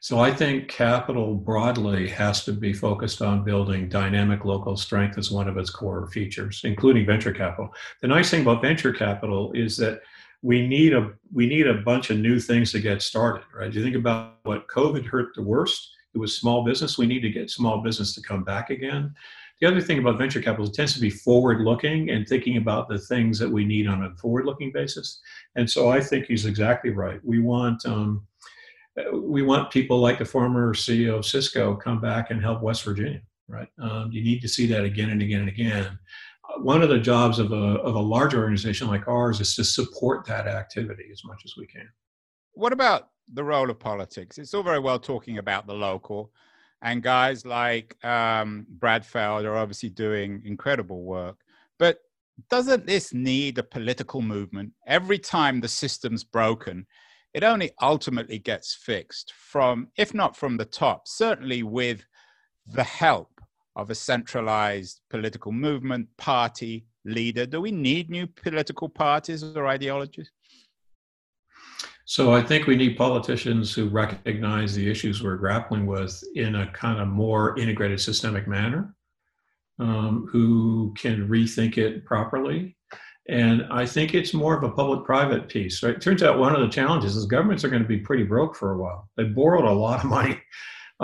So 0.00 0.18
I 0.18 0.32
think 0.32 0.68
capital 0.68 1.34
broadly 1.34 2.08
has 2.08 2.44
to 2.44 2.52
be 2.52 2.72
focused 2.72 3.20
on 3.20 3.44
building 3.44 3.88
dynamic 3.88 4.44
local 4.44 4.76
strength 4.76 5.18
as 5.18 5.30
one 5.30 5.48
of 5.48 5.58
its 5.58 5.70
core 5.70 6.08
features, 6.08 6.62
including 6.64 7.04
venture 7.04 7.32
capital. 7.32 7.68
The 8.00 8.08
nice 8.08 8.30
thing 8.30 8.42
about 8.42 8.62
venture 8.62 8.92
capital 8.92 9.52
is 9.52 9.76
that 9.78 10.00
we 10.44 10.66
need 10.66 10.92
a 10.92 11.10
we 11.32 11.46
need 11.46 11.66
a 11.66 11.80
bunch 11.82 12.10
of 12.10 12.18
new 12.18 12.38
things 12.38 12.70
to 12.70 12.78
get 12.78 13.00
started 13.00 13.44
right? 13.56 13.72
Do 13.72 13.78
you 13.78 13.84
think 13.84 13.96
about 13.96 14.36
what 14.42 14.68
covid 14.68 15.06
hurt 15.06 15.34
the 15.34 15.42
worst? 15.42 15.90
It 16.14 16.18
was 16.18 16.36
small 16.36 16.62
business. 16.64 16.98
We 16.98 17.06
need 17.06 17.22
to 17.22 17.30
get 17.30 17.50
small 17.50 17.78
business 17.80 18.14
to 18.14 18.22
come 18.22 18.44
back 18.44 18.70
again. 18.70 19.12
The 19.60 19.66
other 19.66 19.80
thing 19.80 19.98
about 19.98 20.18
venture 20.18 20.42
capital 20.42 20.64
is 20.64 20.70
it 20.70 20.76
tends 20.76 20.94
to 20.94 21.00
be 21.00 21.10
forward 21.10 21.62
looking 21.62 22.10
and 22.10 22.28
thinking 22.28 22.58
about 22.58 22.88
the 22.88 22.98
things 22.98 23.38
that 23.38 23.50
we 23.50 23.64
need 23.64 23.88
on 23.88 24.04
a 24.04 24.14
forward 24.16 24.44
looking 24.44 24.70
basis. 24.70 25.20
And 25.56 25.68
so 25.68 25.88
i 25.90 26.00
think 26.00 26.26
he's 26.26 26.44
exactly 26.44 26.90
right. 26.90 27.20
We 27.24 27.40
want 27.40 27.86
um, 27.86 28.26
we 29.12 29.42
want 29.42 29.72
people 29.72 29.98
like 29.98 30.18
the 30.18 30.24
former 30.26 30.74
ceo 30.74 31.18
of 31.18 31.26
cisco 31.26 31.74
come 31.74 32.00
back 32.00 32.30
and 32.30 32.40
help 32.40 32.62
west 32.62 32.84
virginia 32.84 33.22
right? 33.48 33.68
Um, 33.78 34.10
you 34.10 34.22
need 34.22 34.40
to 34.42 34.48
see 34.48 34.66
that 34.66 34.84
again 34.84 35.10
and 35.10 35.22
again 35.22 35.40
and 35.40 35.48
again 35.48 35.98
one 36.60 36.82
of 36.82 36.88
the 36.88 36.98
jobs 36.98 37.38
of 37.38 37.52
a, 37.52 37.78
of 37.80 37.94
a 37.94 38.00
large 38.00 38.34
organization 38.34 38.88
like 38.88 39.08
ours 39.08 39.40
is 39.40 39.54
to 39.56 39.64
support 39.64 40.26
that 40.26 40.46
activity 40.46 41.04
as 41.12 41.22
much 41.24 41.42
as 41.44 41.54
we 41.56 41.66
can. 41.66 41.88
What 42.52 42.72
about 42.72 43.08
the 43.32 43.44
role 43.44 43.70
of 43.70 43.78
politics? 43.78 44.38
It's 44.38 44.54
all 44.54 44.62
very 44.62 44.78
well 44.78 44.98
talking 44.98 45.38
about 45.38 45.66
the 45.66 45.74
local, 45.74 46.32
and 46.82 47.02
guys 47.02 47.44
like 47.44 47.96
um, 48.04 48.66
Brad 48.68 49.04
Feld 49.04 49.44
are 49.44 49.56
obviously 49.56 49.88
doing 49.88 50.42
incredible 50.44 51.02
work. 51.02 51.36
But 51.78 51.98
doesn't 52.50 52.86
this 52.86 53.14
need 53.14 53.58
a 53.58 53.62
political 53.62 54.20
movement? 54.20 54.72
Every 54.86 55.18
time 55.18 55.60
the 55.60 55.68
system's 55.68 56.24
broken, 56.24 56.86
it 57.32 57.42
only 57.42 57.72
ultimately 57.82 58.38
gets 58.38 58.74
fixed 58.74 59.32
from, 59.32 59.88
if 59.96 60.14
not 60.14 60.36
from 60.36 60.56
the 60.56 60.64
top, 60.64 61.08
certainly 61.08 61.62
with 61.62 62.04
the 62.66 62.84
help 62.84 63.33
of 63.76 63.90
a 63.90 63.94
centralized 63.94 65.00
political 65.10 65.52
movement, 65.52 66.08
party, 66.16 66.86
leader? 67.04 67.46
Do 67.46 67.60
we 67.60 67.72
need 67.72 68.10
new 68.10 68.26
political 68.26 68.88
parties 68.88 69.42
or 69.42 69.66
ideologies? 69.66 70.30
So 72.06 72.32
I 72.32 72.42
think 72.42 72.66
we 72.66 72.76
need 72.76 72.98
politicians 72.98 73.74
who 73.74 73.88
recognize 73.88 74.74
the 74.74 74.90
issues 74.90 75.22
we're 75.22 75.36
grappling 75.36 75.86
with 75.86 76.22
in 76.34 76.56
a 76.56 76.70
kind 76.72 77.00
of 77.00 77.08
more 77.08 77.58
integrated 77.58 78.00
systemic 78.00 78.46
manner, 78.46 78.94
um, 79.78 80.28
who 80.30 80.94
can 80.98 81.26
rethink 81.28 81.78
it 81.78 82.04
properly. 82.04 82.76
And 83.26 83.66
I 83.70 83.86
think 83.86 84.12
it's 84.12 84.34
more 84.34 84.54
of 84.54 84.62
a 84.64 84.70
public-private 84.70 85.48
piece, 85.48 85.82
right? 85.82 85.94
It 85.94 86.02
turns 86.02 86.22
out 86.22 86.38
one 86.38 86.54
of 86.54 86.60
the 86.60 86.68
challenges 86.68 87.16
is 87.16 87.24
governments 87.24 87.64
are 87.64 87.70
going 87.70 87.82
to 87.82 87.88
be 87.88 87.98
pretty 87.98 88.24
broke 88.24 88.54
for 88.54 88.72
a 88.72 88.78
while. 88.78 89.08
They 89.16 89.24
borrowed 89.24 89.64
a 89.64 89.72
lot 89.72 90.04
of 90.04 90.10
money 90.10 90.38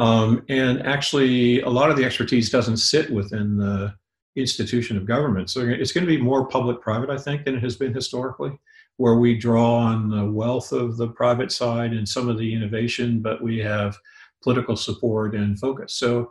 um, 0.00 0.42
and 0.48 0.82
actually, 0.86 1.60
a 1.60 1.68
lot 1.68 1.90
of 1.90 1.96
the 1.98 2.06
expertise 2.06 2.48
doesn't 2.48 2.78
sit 2.78 3.10
within 3.10 3.58
the 3.58 3.92
institution 4.34 4.96
of 4.96 5.04
government. 5.04 5.50
So 5.50 5.60
it's 5.60 5.92
going 5.92 6.06
to 6.06 6.10
be 6.10 6.18
more 6.18 6.48
public 6.48 6.80
private, 6.80 7.10
I 7.10 7.18
think, 7.18 7.44
than 7.44 7.54
it 7.54 7.62
has 7.62 7.76
been 7.76 7.92
historically, 7.92 8.58
where 8.96 9.16
we 9.16 9.36
draw 9.36 9.76
on 9.76 10.08
the 10.08 10.24
wealth 10.24 10.72
of 10.72 10.96
the 10.96 11.08
private 11.08 11.52
side 11.52 11.92
and 11.92 12.08
some 12.08 12.30
of 12.30 12.38
the 12.38 12.54
innovation, 12.54 13.20
but 13.20 13.42
we 13.42 13.58
have 13.58 13.94
political 14.42 14.74
support 14.74 15.34
and 15.34 15.58
focus. 15.58 15.96
So, 15.96 16.30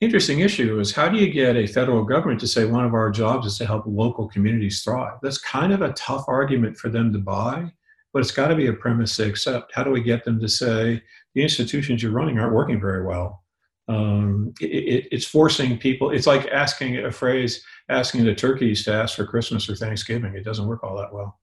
interesting 0.00 0.38
issue 0.38 0.78
is 0.78 0.94
how 0.94 1.08
do 1.08 1.18
you 1.18 1.32
get 1.32 1.56
a 1.56 1.66
federal 1.66 2.04
government 2.04 2.38
to 2.38 2.46
say 2.46 2.66
one 2.66 2.84
of 2.84 2.94
our 2.94 3.10
jobs 3.10 3.48
is 3.48 3.58
to 3.58 3.66
help 3.66 3.82
local 3.84 4.28
communities 4.28 4.84
thrive? 4.84 5.18
That's 5.22 5.38
kind 5.38 5.72
of 5.72 5.82
a 5.82 5.92
tough 5.94 6.24
argument 6.28 6.76
for 6.76 6.88
them 6.88 7.12
to 7.14 7.18
buy, 7.18 7.72
but 8.12 8.20
it's 8.20 8.30
got 8.30 8.46
to 8.46 8.54
be 8.54 8.68
a 8.68 8.72
premise 8.72 9.16
they 9.16 9.28
accept. 9.28 9.72
How 9.74 9.82
do 9.82 9.90
we 9.90 10.04
get 10.04 10.22
them 10.22 10.38
to 10.38 10.48
say, 10.48 11.02
the 11.34 11.42
institutions 11.42 12.02
you're 12.02 12.12
running 12.12 12.38
aren't 12.38 12.54
working 12.54 12.80
very 12.80 13.04
well. 13.04 13.44
Um, 13.88 14.52
it, 14.60 14.66
it, 14.66 15.08
it's 15.12 15.26
forcing 15.26 15.78
people. 15.78 16.10
It's 16.10 16.26
like 16.26 16.46
asking 16.48 16.98
a 16.98 17.10
phrase, 17.10 17.64
asking 17.88 18.24
the 18.24 18.34
turkeys 18.34 18.84
to 18.84 18.92
ask 18.92 19.16
for 19.16 19.26
Christmas 19.26 19.68
or 19.68 19.74
Thanksgiving. 19.74 20.34
It 20.34 20.44
doesn't 20.44 20.66
work 20.66 20.84
all 20.84 20.96
that 20.98 21.12
well. 21.12 21.38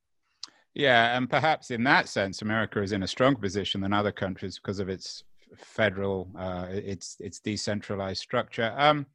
Yeah, 0.75 1.17
and 1.17 1.29
perhaps 1.29 1.71
in 1.71 1.83
that 1.85 2.09
sense, 2.09 2.41
America 2.41 2.81
is 2.81 2.91
in 2.91 3.03
a 3.03 3.07
stronger 3.07 3.39
position 3.39 3.81
than 3.81 3.93
other 3.93 4.11
countries 4.11 4.59
because 4.59 4.79
of 4.79 4.89
its 4.89 5.23
federal, 5.57 6.29
uh, 6.37 6.67
its 6.69 7.17
its 7.19 7.39
decentralized 7.39 8.21
structure. 8.21 8.73
Um, 8.77 9.05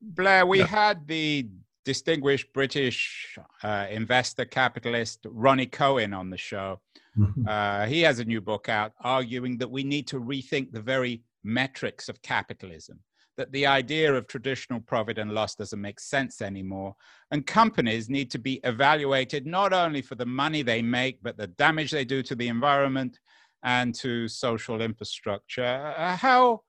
Blair, 0.00 0.44
we 0.46 0.58
yeah. 0.58 0.66
had 0.66 1.06
the 1.06 1.48
distinguished 1.84 2.52
British 2.52 3.38
uh, 3.62 3.86
investor 3.90 4.44
capitalist 4.44 5.26
Ronnie 5.28 5.66
Cohen 5.66 6.14
on 6.14 6.30
the 6.30 6.38
show. 6.38 6.80
Mm-hmm. 7.18 7.46
Uh, 7.46 7.86
he 7.86 8.00
has 8.02 8.18
a 8.18 8.24
new 8.24 8.40
book 8.40 8.68
out 8.68 8.92
arguing 9.00 9.58
that 9.58 9.70
we 9.70 9.84
need 9.84 10.06
to 10.08 10.20
rethink 10.20 10.72
the 10.72 10.80
very 10.80 11.22
metrics 11.44 12.08
of 12.08 12.22
capitalism, 12.22 13.00
that 13.36 13.52
the 13.52 13.66
idea 13.66 14.14
of 14.14 14.26
traditional 14.26 14.80
profit 14.80 15.18
and 15.18 15.32
loss 15.32 15.54
doesn't 15.54 15.80
make 15.80 16.00
sense 16.00 16.40
anymore. 16.40 16.94
And 17.30 17.46
companies 17.46 18.08
need 18.08 18.30
to 18.30 18.38
be 18.38 18.60
evaluated 18.64 19.46
not 19.46 19.72
only 19.72 20.02
for 20.02 20.14
the 20.14 20.26
money 20.26 20.62
they 20.62 20.82
make, 20.82 21.22
but 21.22 21.36
the 21.36 21.48
damage 21.48 21.90
they 21.90 22.04
do 22.04 22.22
to 22.22 22.34
the 22.34 22.48
environment 22.48 23.18
and 23.64 23.94
to 23.96 24.28
social 24.28 24.80
infrastructure. 24.80 25.94
Uh, 25.96 26.16
how, 26.16 26.62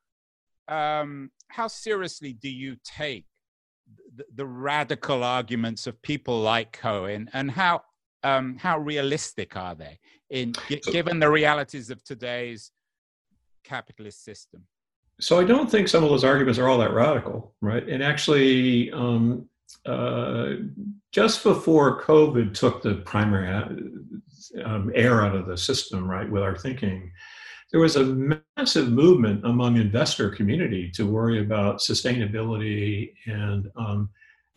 um, 0.67 1.32
how 1.47 1.67
seriously 1.67 2.34
do 2.34 2.49
you 2.49 2.76
take 2.84 3.26
the, 4.36 4.45
radical 4.45 5.23
arguments 5.23 5.88
of 5.88 6.02
people 6.02 6.41
like 6.41 6.73
Cohen, 6.73 7.30
and 7.34 7.49
how, 7.52 7.82
um, 8.23 8.58
how 8.58 8.78
realistic 8.80 9.56
are 9.56 9.76
they 9.76 9.99
in 10.30 10.54
given 10.91 11.19
the 11.19 11.30
realities 11.30 11.89
of 11.89 12.04
today's 12.04 12.71
capitalist 13.63 14.23
system? 14.23 14.63
So 15.19 15.39
I 15.39 15.43
don't 15.43 15.69
think 15.69 15.88
some 15.88 16.04
of 16.04 16.10
those 16.10 16.23
arguments 16.23 16.60
are 16.60 16.67
all 16.67 16.80
that 16.80 16.93
radical, 16.93 17.54
right? 17.62 17.88
And 17.88 18.04
actually, 18.04 18.91
um, 18.91 19.47
uh, 19.86 20.54
just 21.12 21.43
before 21.43 22.02
COVID 22.02 22.54
took 22.54 22.82
the 22.82 22.95
primary 22.95 23.49
uh, 23.49 24.63
um, 24.65 24.91
air 24.93 25.23
out 25.23 25.36
of 25.36 25.47
the 25.47 25.58
system, 25.58 26.10
right, 26.10 26.30
with 26.30 26.43
our 26.43 26.58
thinking, 26.58 27.12
there 27.73 27.81
was 27.81 27.95
a 27.95 28.38
massive 28.55 28.91
movement 28.91 29.43
among 29.45 29.77
investor 29.77 30.29
community 30.29 30.91
to 30.91 31.07
worry 31.07 31.41
about 31.41 31.79
sustainability 31.79 33.12
and 33.25 33.69
um, 33.75 34.09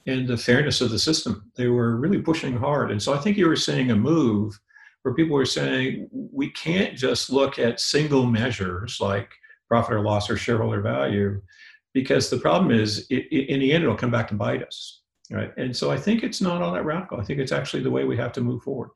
and 0.07 0.29
the 0.29 0.37
fairness 0.37 0.81
of 0.81 0.91
the 0.91 0.99
system. 0.99 1.51
They 1.57 1.67
were 1.67 1.97
really 1.97 2.21
pushing 2.21 2.57
hard, 2.57 2.93
and 2.93 3.03
so 3.03 3.15
I 3.15 3.19
think 3.19 3.39
you 3.39 3.49
were 3.49 3.57
seeing 3.57 3.91
a 3.91 3.97
move 3.97 4.61
where 5.03 5.15
people 5.15 5.35
were 5.35 5.47
saying 5.47 6.09
we 6.13 6.51
can't 6.51 6.95
just 6.95 7.31
look 7.31 7.59
at 7.59 7.81
single 7.81 8.27
measures 8.27 8.99
like 9.01 9.31
profit 9.67 9.95
or 9.95 10.01
loss 10.01 10.29
or 10.29 10.37
shareholder 10.37 10.83
value, 10.83 11.41
because 11.95 12.29
the 12.29 12.37
problem 12.37 12.71
is 12.71 13.07
it, 13.09 13.27
it, 13.33 13.49
in 13.49 13.61
the 13.61 13.73
end 13.73 13.83
it'll 13.83 13.97
come 13.97 14.11
back 14.11 14.29
to 14.29 14.35
bite 14.35 14.63
us, 14.63 15.01
right? 15.31 15.53
And 15.57 15.75
so 15.75 15.91
I 15.91 15.97
think 15.97 16.23
it's 16.23 16.43
not 16.43 16.61
all 16.61 16.75
that 16.75 16.85
radical. 16.85 17.19
I 17.19 17.25
think 17.25 17.41
it's 17.41 17.53
actually 17.53 17.83
the 17.83 17.91
way 17.91 18.05
we 18.05 18.17
have 18.19 18.33
to 18.33 18.43
move 18.43 18.63
forward. 18.63 18.91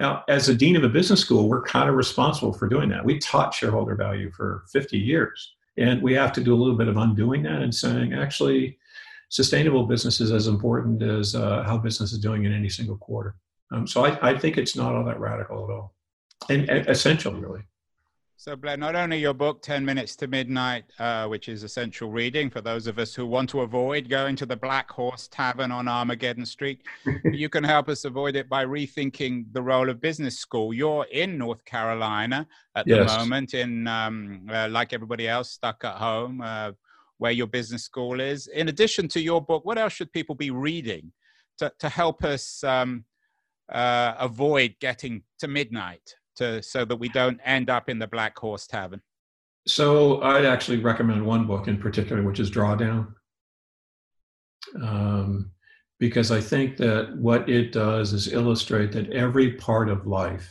Now, 0.00 0.24
as 0.28 0.48
a 0.48 0.54
dean 0.54 0.76
of 0.76 0.84
a 0.84 0.88
business 0.88 1.20
school, 1.20 1.48
we're 1.48 1.62
kind 1.62 1.88
of 1.88 1.94
responsible 1.94 2.52
for 2.52 2.68
doing 2.68 2.88
that. 2.90 3.04
We 3.04 3.18
taught 3.18 3.54
shareholder 3.54 3.94
value 3.94 4.30
for 4.32 4.64
50 4.72 4.98
years, 4.98 5.54
and 5.76 6.02
we 6.02 6.14
have 6.14 6.32
to 6.32 6.42
do 6.42 6.54
a 6.54 6.56
little 6.56 6.76
bit 6.76 6.88
of 6.88 6.96
undoing 6.96 7.42
that 7.44 7.62
and 7.62 7.74
saying, 7.74 8.12
actually, 8.12 8.78
sustainable 9.28 9.86
business 9.86 10.20
is 10.20 10.32
as 10.32 10.46
important 10.46 11.02
as 11.02 11.34
uh, 11.34 11.62
how 11.64 11.78
business 11.78 12.12
is 12.12 12.18
doing 12.18 12.44
in 12.44 12.52
any 12.52 12.68
single 12.68 12.96
quarter. 12.96 13.36
Um, 13.72 13.86
so 13.86 14.04
I, 14.04 14.30
I, 14.30 14.38
think 14.38 14.58
it's 14.58 14.76
not 14.76 14.94
all 14.94 15.04
that 15.04 15.18
radical 15.18 15.64
at 15.64 15.70
all, 15.70 15.94
and, 16.48 16.68
and 16.68 16.86
essential, 16.88 17.32
really. 17.32 17.62
So, 18.44 18.54
Blair, 18.54 18.76
not 18.76 18.94
only 18.94 19.16
your 19.16 19.32
book, 19.32 19.62
10 19.62 19.86
Minutes 19.86 20.16
to 20.16 20.26
Midnight, 20.26 20.84
uh, 20.98 21.26
which 21.28 21.48
is 21.48 21.62
essential 21.62 22.10
reading 22.10 22.50
for 22.50 22.60
those 22.60 22.86
of 22.86 22.98
us 22.98 23.14
who 23.14 23.24
want 23.24 23.48
to 23.48 23.62
avoid 23.62 24.10
going 24.10 24.36
to 24.36 24.44
the 24.44 24.54
Black 24.54 24.90
Horse 24.90 25.28
Tavern 25.28 25.72
on 25.72 25.88
Armageddon 25.88 26.44
Street, 26.44 26.82
you 27.24 27.48
can 27.48 27.64
help 27.64 27.88
us 27.88 28.04
avoid 28.04 28.36
it 28.36 28.50
by 28.50 28.66
rethinking 28.66 29.46
the 29.54 29.62
role 29.62 29.88
of 29.88 29.98
business 29.98 30.38
school. 30.38 30.74
You're 30.74 31.06
in 31.10 31.38
North 31.38 31.64
Carolina 31.64 32.46
at 32.76 32.86
yes. 32.86 33.10
the 33.10 33.18
moment, 33.18 33.54
in 33.54 33.86
um, 33.86 34.46
uh, 34.52 34.68
like 34.70 34.92
everybody 34.92 35.26
else, 35.26 35.50
stuck 35.50 35.82
at 35.82 35.94
home, 35.94 36.42
uh, 36.42 36.72
where 37.16 37.32
your 37.32 37.46
business 37.46 37.84
school 37.84 38.20
is. 38.20 38.48
In 38.48 38.68
addition 38.68 39.08
to 39.08 39.22
your 39.22 39.40
book, 39.40 39.64
what 39.64 39.78
else 39.78 39.94
should 39.94 40.12
people 40.12 40.34
be 40.34 40.50
reading 40.50 41.12
to, 41.60 41.72
to 41.78 41.88
help 41.88 42.22
us 42.22 42.62
um, 42.62 43.06
uh, 43.72 44.12
avoid 44.18 44.74
getting 44.80 45.22
to 45.38 45.48
midnight? 45.48 46.14
To 46.36 46.62
so 46.62 46.84
that 46.84 46.96
we 46.96 47.08
don't 47.08 47.40
end 47.44 47.70
up 47.70 47.88
in 47.88 47.98
the 47.98 48.06
Black 48.06 48.38
Horse 48.38 48.66
Tavern? 48.66 49.00
So 49.66 50.20
I'd 50.22 50.44
actually 50.44 50.78
recommend 50.78 51.24
one 51.24 51.46
book 51.46 51.68
in 51.68 51.78
particular, 51.78 52.22
which 52.22 52.40
is 52.40 52.50
Drawdown, 52.50 53.14
um, 54.82 55.50
because 55.98 56.30
I 56.30 56.40
think 56.40 56.76
that 56.78 57.16
what 57.16 57.48
it 57.48 57.72
does 57.72 58.12
is 58.12 58.32
illustrate 58.32 58.92
that 58.92 59.10
every 59.10 59.52
part 59.52 59.88
of 59.88 60.06
life 60.06 60.50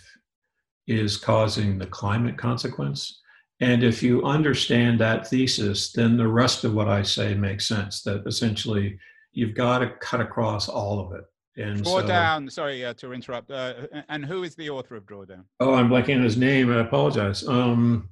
is 0.88 1.18
causing 1.18 1.78
the 1.78 1.86
climate 1.86 2.38
consequence. 2.38 3.22
And 3.60 3.84
if 3.84 4.02
you 4.02 4.24
understand 4.24 5.00
that 5.00 5.28
thesis, 5.28 5.92
then 5.92 6.18
the 6.18 6.28
rest 6.28 6.64
of 6.64 6.74
what 6.74 6.90
I 6.90 7.04
say 7.04 7.36
makes 7.36 7.68
sense. 7.68 8.02
That 8.02 8.24
essentially 8.26 8.98
you've 9.32 9.56
got 9.56 9.80
to 9.80 9.92
cut 10.02 10.22
across 10.22 10.68
all 10.68 11.00
of 11.00 11.18
it. 11.18 11.24
And 11.56 11.84
Drawdown, 11.84 12.46
so, 12.46 12.62
sorry 12.62 12.84
uh, 12.84 12.94
to 12.96 13.14
interrupt. 13.14 13.52
Uh, 13.52 13.74
and 14.10 14.26
who 14.26 14.44
is 14.44 14.56
the 14.56 14.70
author 14.70 14.96
of 14.96 15.06
Drawdown? 15.06 15.44
Oh, 15.60 15.76
I'm 15.76 15.90
blanking 15.90 16.18
on 16.18 16.24
his 16.24 16.38
name. 16.38 16.72
I 16.72 16.80
apologize. 16.80 17.48
Um, 17.48 18.10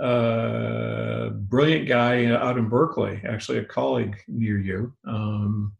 uh, 0.00 1.28
brilliant 1.30 1.86
guy 1.86 2.26
out 2.26 2.58
in 2.58 2.68
Berkeley, 2.68 3.20
actually 3.28 3.58
a 3.58 3.64
colleague 3.64 4.16
near 4.26 4.58
you. 4.58 4.92
Um, 5.06 5.72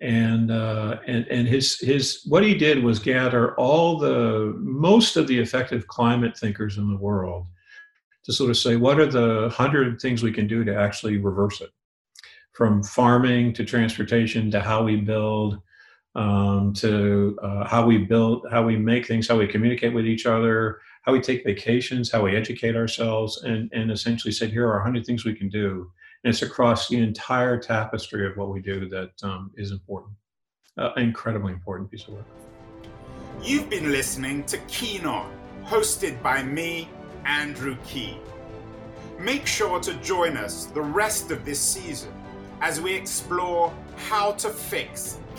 and 0.00 0.50
uh, 0.50 0.98
and 1.06 1.26
and 1.28 1.46
his 1.46 1.78
his 1.78 2.22
what 2.26 2.42
he 2.42 2.54
did 2.54 2.82
was 2.82 2.98
gather 2.98 3.54
all 3.56 3.98
the 3.98 4.54
most 4.58 5.16
of 5.16 5.26
the 5.26 5.38
effective 5.38 5.86
climate 5.88 6.36
thinkers 6.38 6.78
in 6.78 6.88
the 6.88 6.96
world 6.96 7.46
to 8.24 8.32
sort 8.32 8.50
of 8.50 8.56
say 8.56 8.76
what 8.76 8.98
are 8.98 9.06
the 9.06 9.50
hundred 9.50 10.00
things 10.00 10.22
we 10.22 10.32
can 10.32 10.46
do 10.46 10.64
to 10.64 10.74
actually 10.74 11.18
reverse 11.18 11.60
it, 11.60 11.70
from 12.52 12.82
farming 12.82 13.52
to 13.54 13.64
transportation 13.64 14.50
to 14.50 14.60
how 14.60 14.82
we 14.82 14.96
build 14.96 15.60
um, 16.14 16.72
to 16.74 17.38
uh, 17.42 17.66
how 17.68 17.86
we 17.86 17.98
build, 17.98 18.46
how 18.50 18.64
we 18.64 18.76
make 18.76 19.06
things, 19.06 19.28
how 19.28 19.38
we 19.38 19.46
communicate 19.46 19.94
with 19.94 20.06
each 20.06 20.26
other, 20.26 20.80
how 21.02 21.12
we 21.12 21.20
take 21.20 21.44
vacations, 21.44 22.10
how 22.10 22.22
we 22.22 22.36
educate 22.36 22.76
ourselves, 22.76 23.42
and, 23.42 23.70
and 23.72 23.90
essentially 23.90 24.32
said, 24.32 24.50
here 24.50 24.66
are 24.68 24.76
100 24.76 25.06
things 25.06 25.24
we 25.24 25.34
can 25.34 25.48
do. 25.48 25.90
And 26.24 26.32
it's 26.32 26.42
across 26.42 26.88
the 26.88 26.98
entire 26.98 27.58
tapestry 27.58 28.26
of 28.26 28.36
what 28.36 28.50
we 28.50 28.60
do 28.60 28.88
that 28.88 29.12
um, 29.22 29.50
is 29.56 29.70
important. 29.70 30.12
Uh, 30.76 30.92
incredibly 30.96 31.52
important 31.52 31.90
piece 31.90 32.06
of 32.08 32.14
work. 32.14 32.26
You've 33.42 33.70
been 33.70 33.90
listening 33.90 34.44
to 34.44 34.58
Keen 34.68 35.06
On, 35.06 35.32
hosted 35.64 36.22
by 36.22 36.42
me, 36.42 36.88
Andrew 37.24 37.76
Keen. 37.86 38.20
Make 39.18 39.46
sure 39.46 39.80
to 39.80 39.94
join 39.94 40.36
us 40.36 40.66
the 40.66 40.80
rest 40.80 41.30
of 41.30 41.44
this 41.44 41.60
season 41.60 42.12
as 42.60 42.80
we 42.80 42.94
explore 42.94 43.74
how 44.08 44.32
to 44.32 44.50
fix 44.50 45.18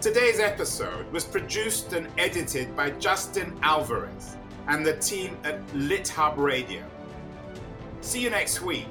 Today's 0.00 0.38
episode 0.38 1.10
was 1.10 1.24
produced 1.24 1.92
and 1.92 2.06
edited 2.18 2.76
by 2.76 2.90
Justin 2.90 3.58
Alvarez 3.62 4.36
and 4.68 4.86
the 4.86 4.96
team 4.98 5.36
at 5.42 5.66
LitHub 5.70 6.36
Radio. 6.36 6.84
See 8.00 8.22
you 8.22 8.30
next 8.30 8.62
week, 8.62 8.86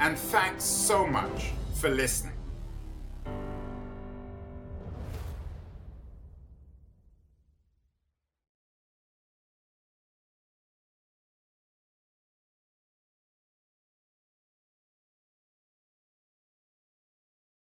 and 0.00 0.18
thanks 0.18 0.64
so 0.64 1.06
much 1.06 1.52
for 1.74 1.90
listening. 1.90 2.31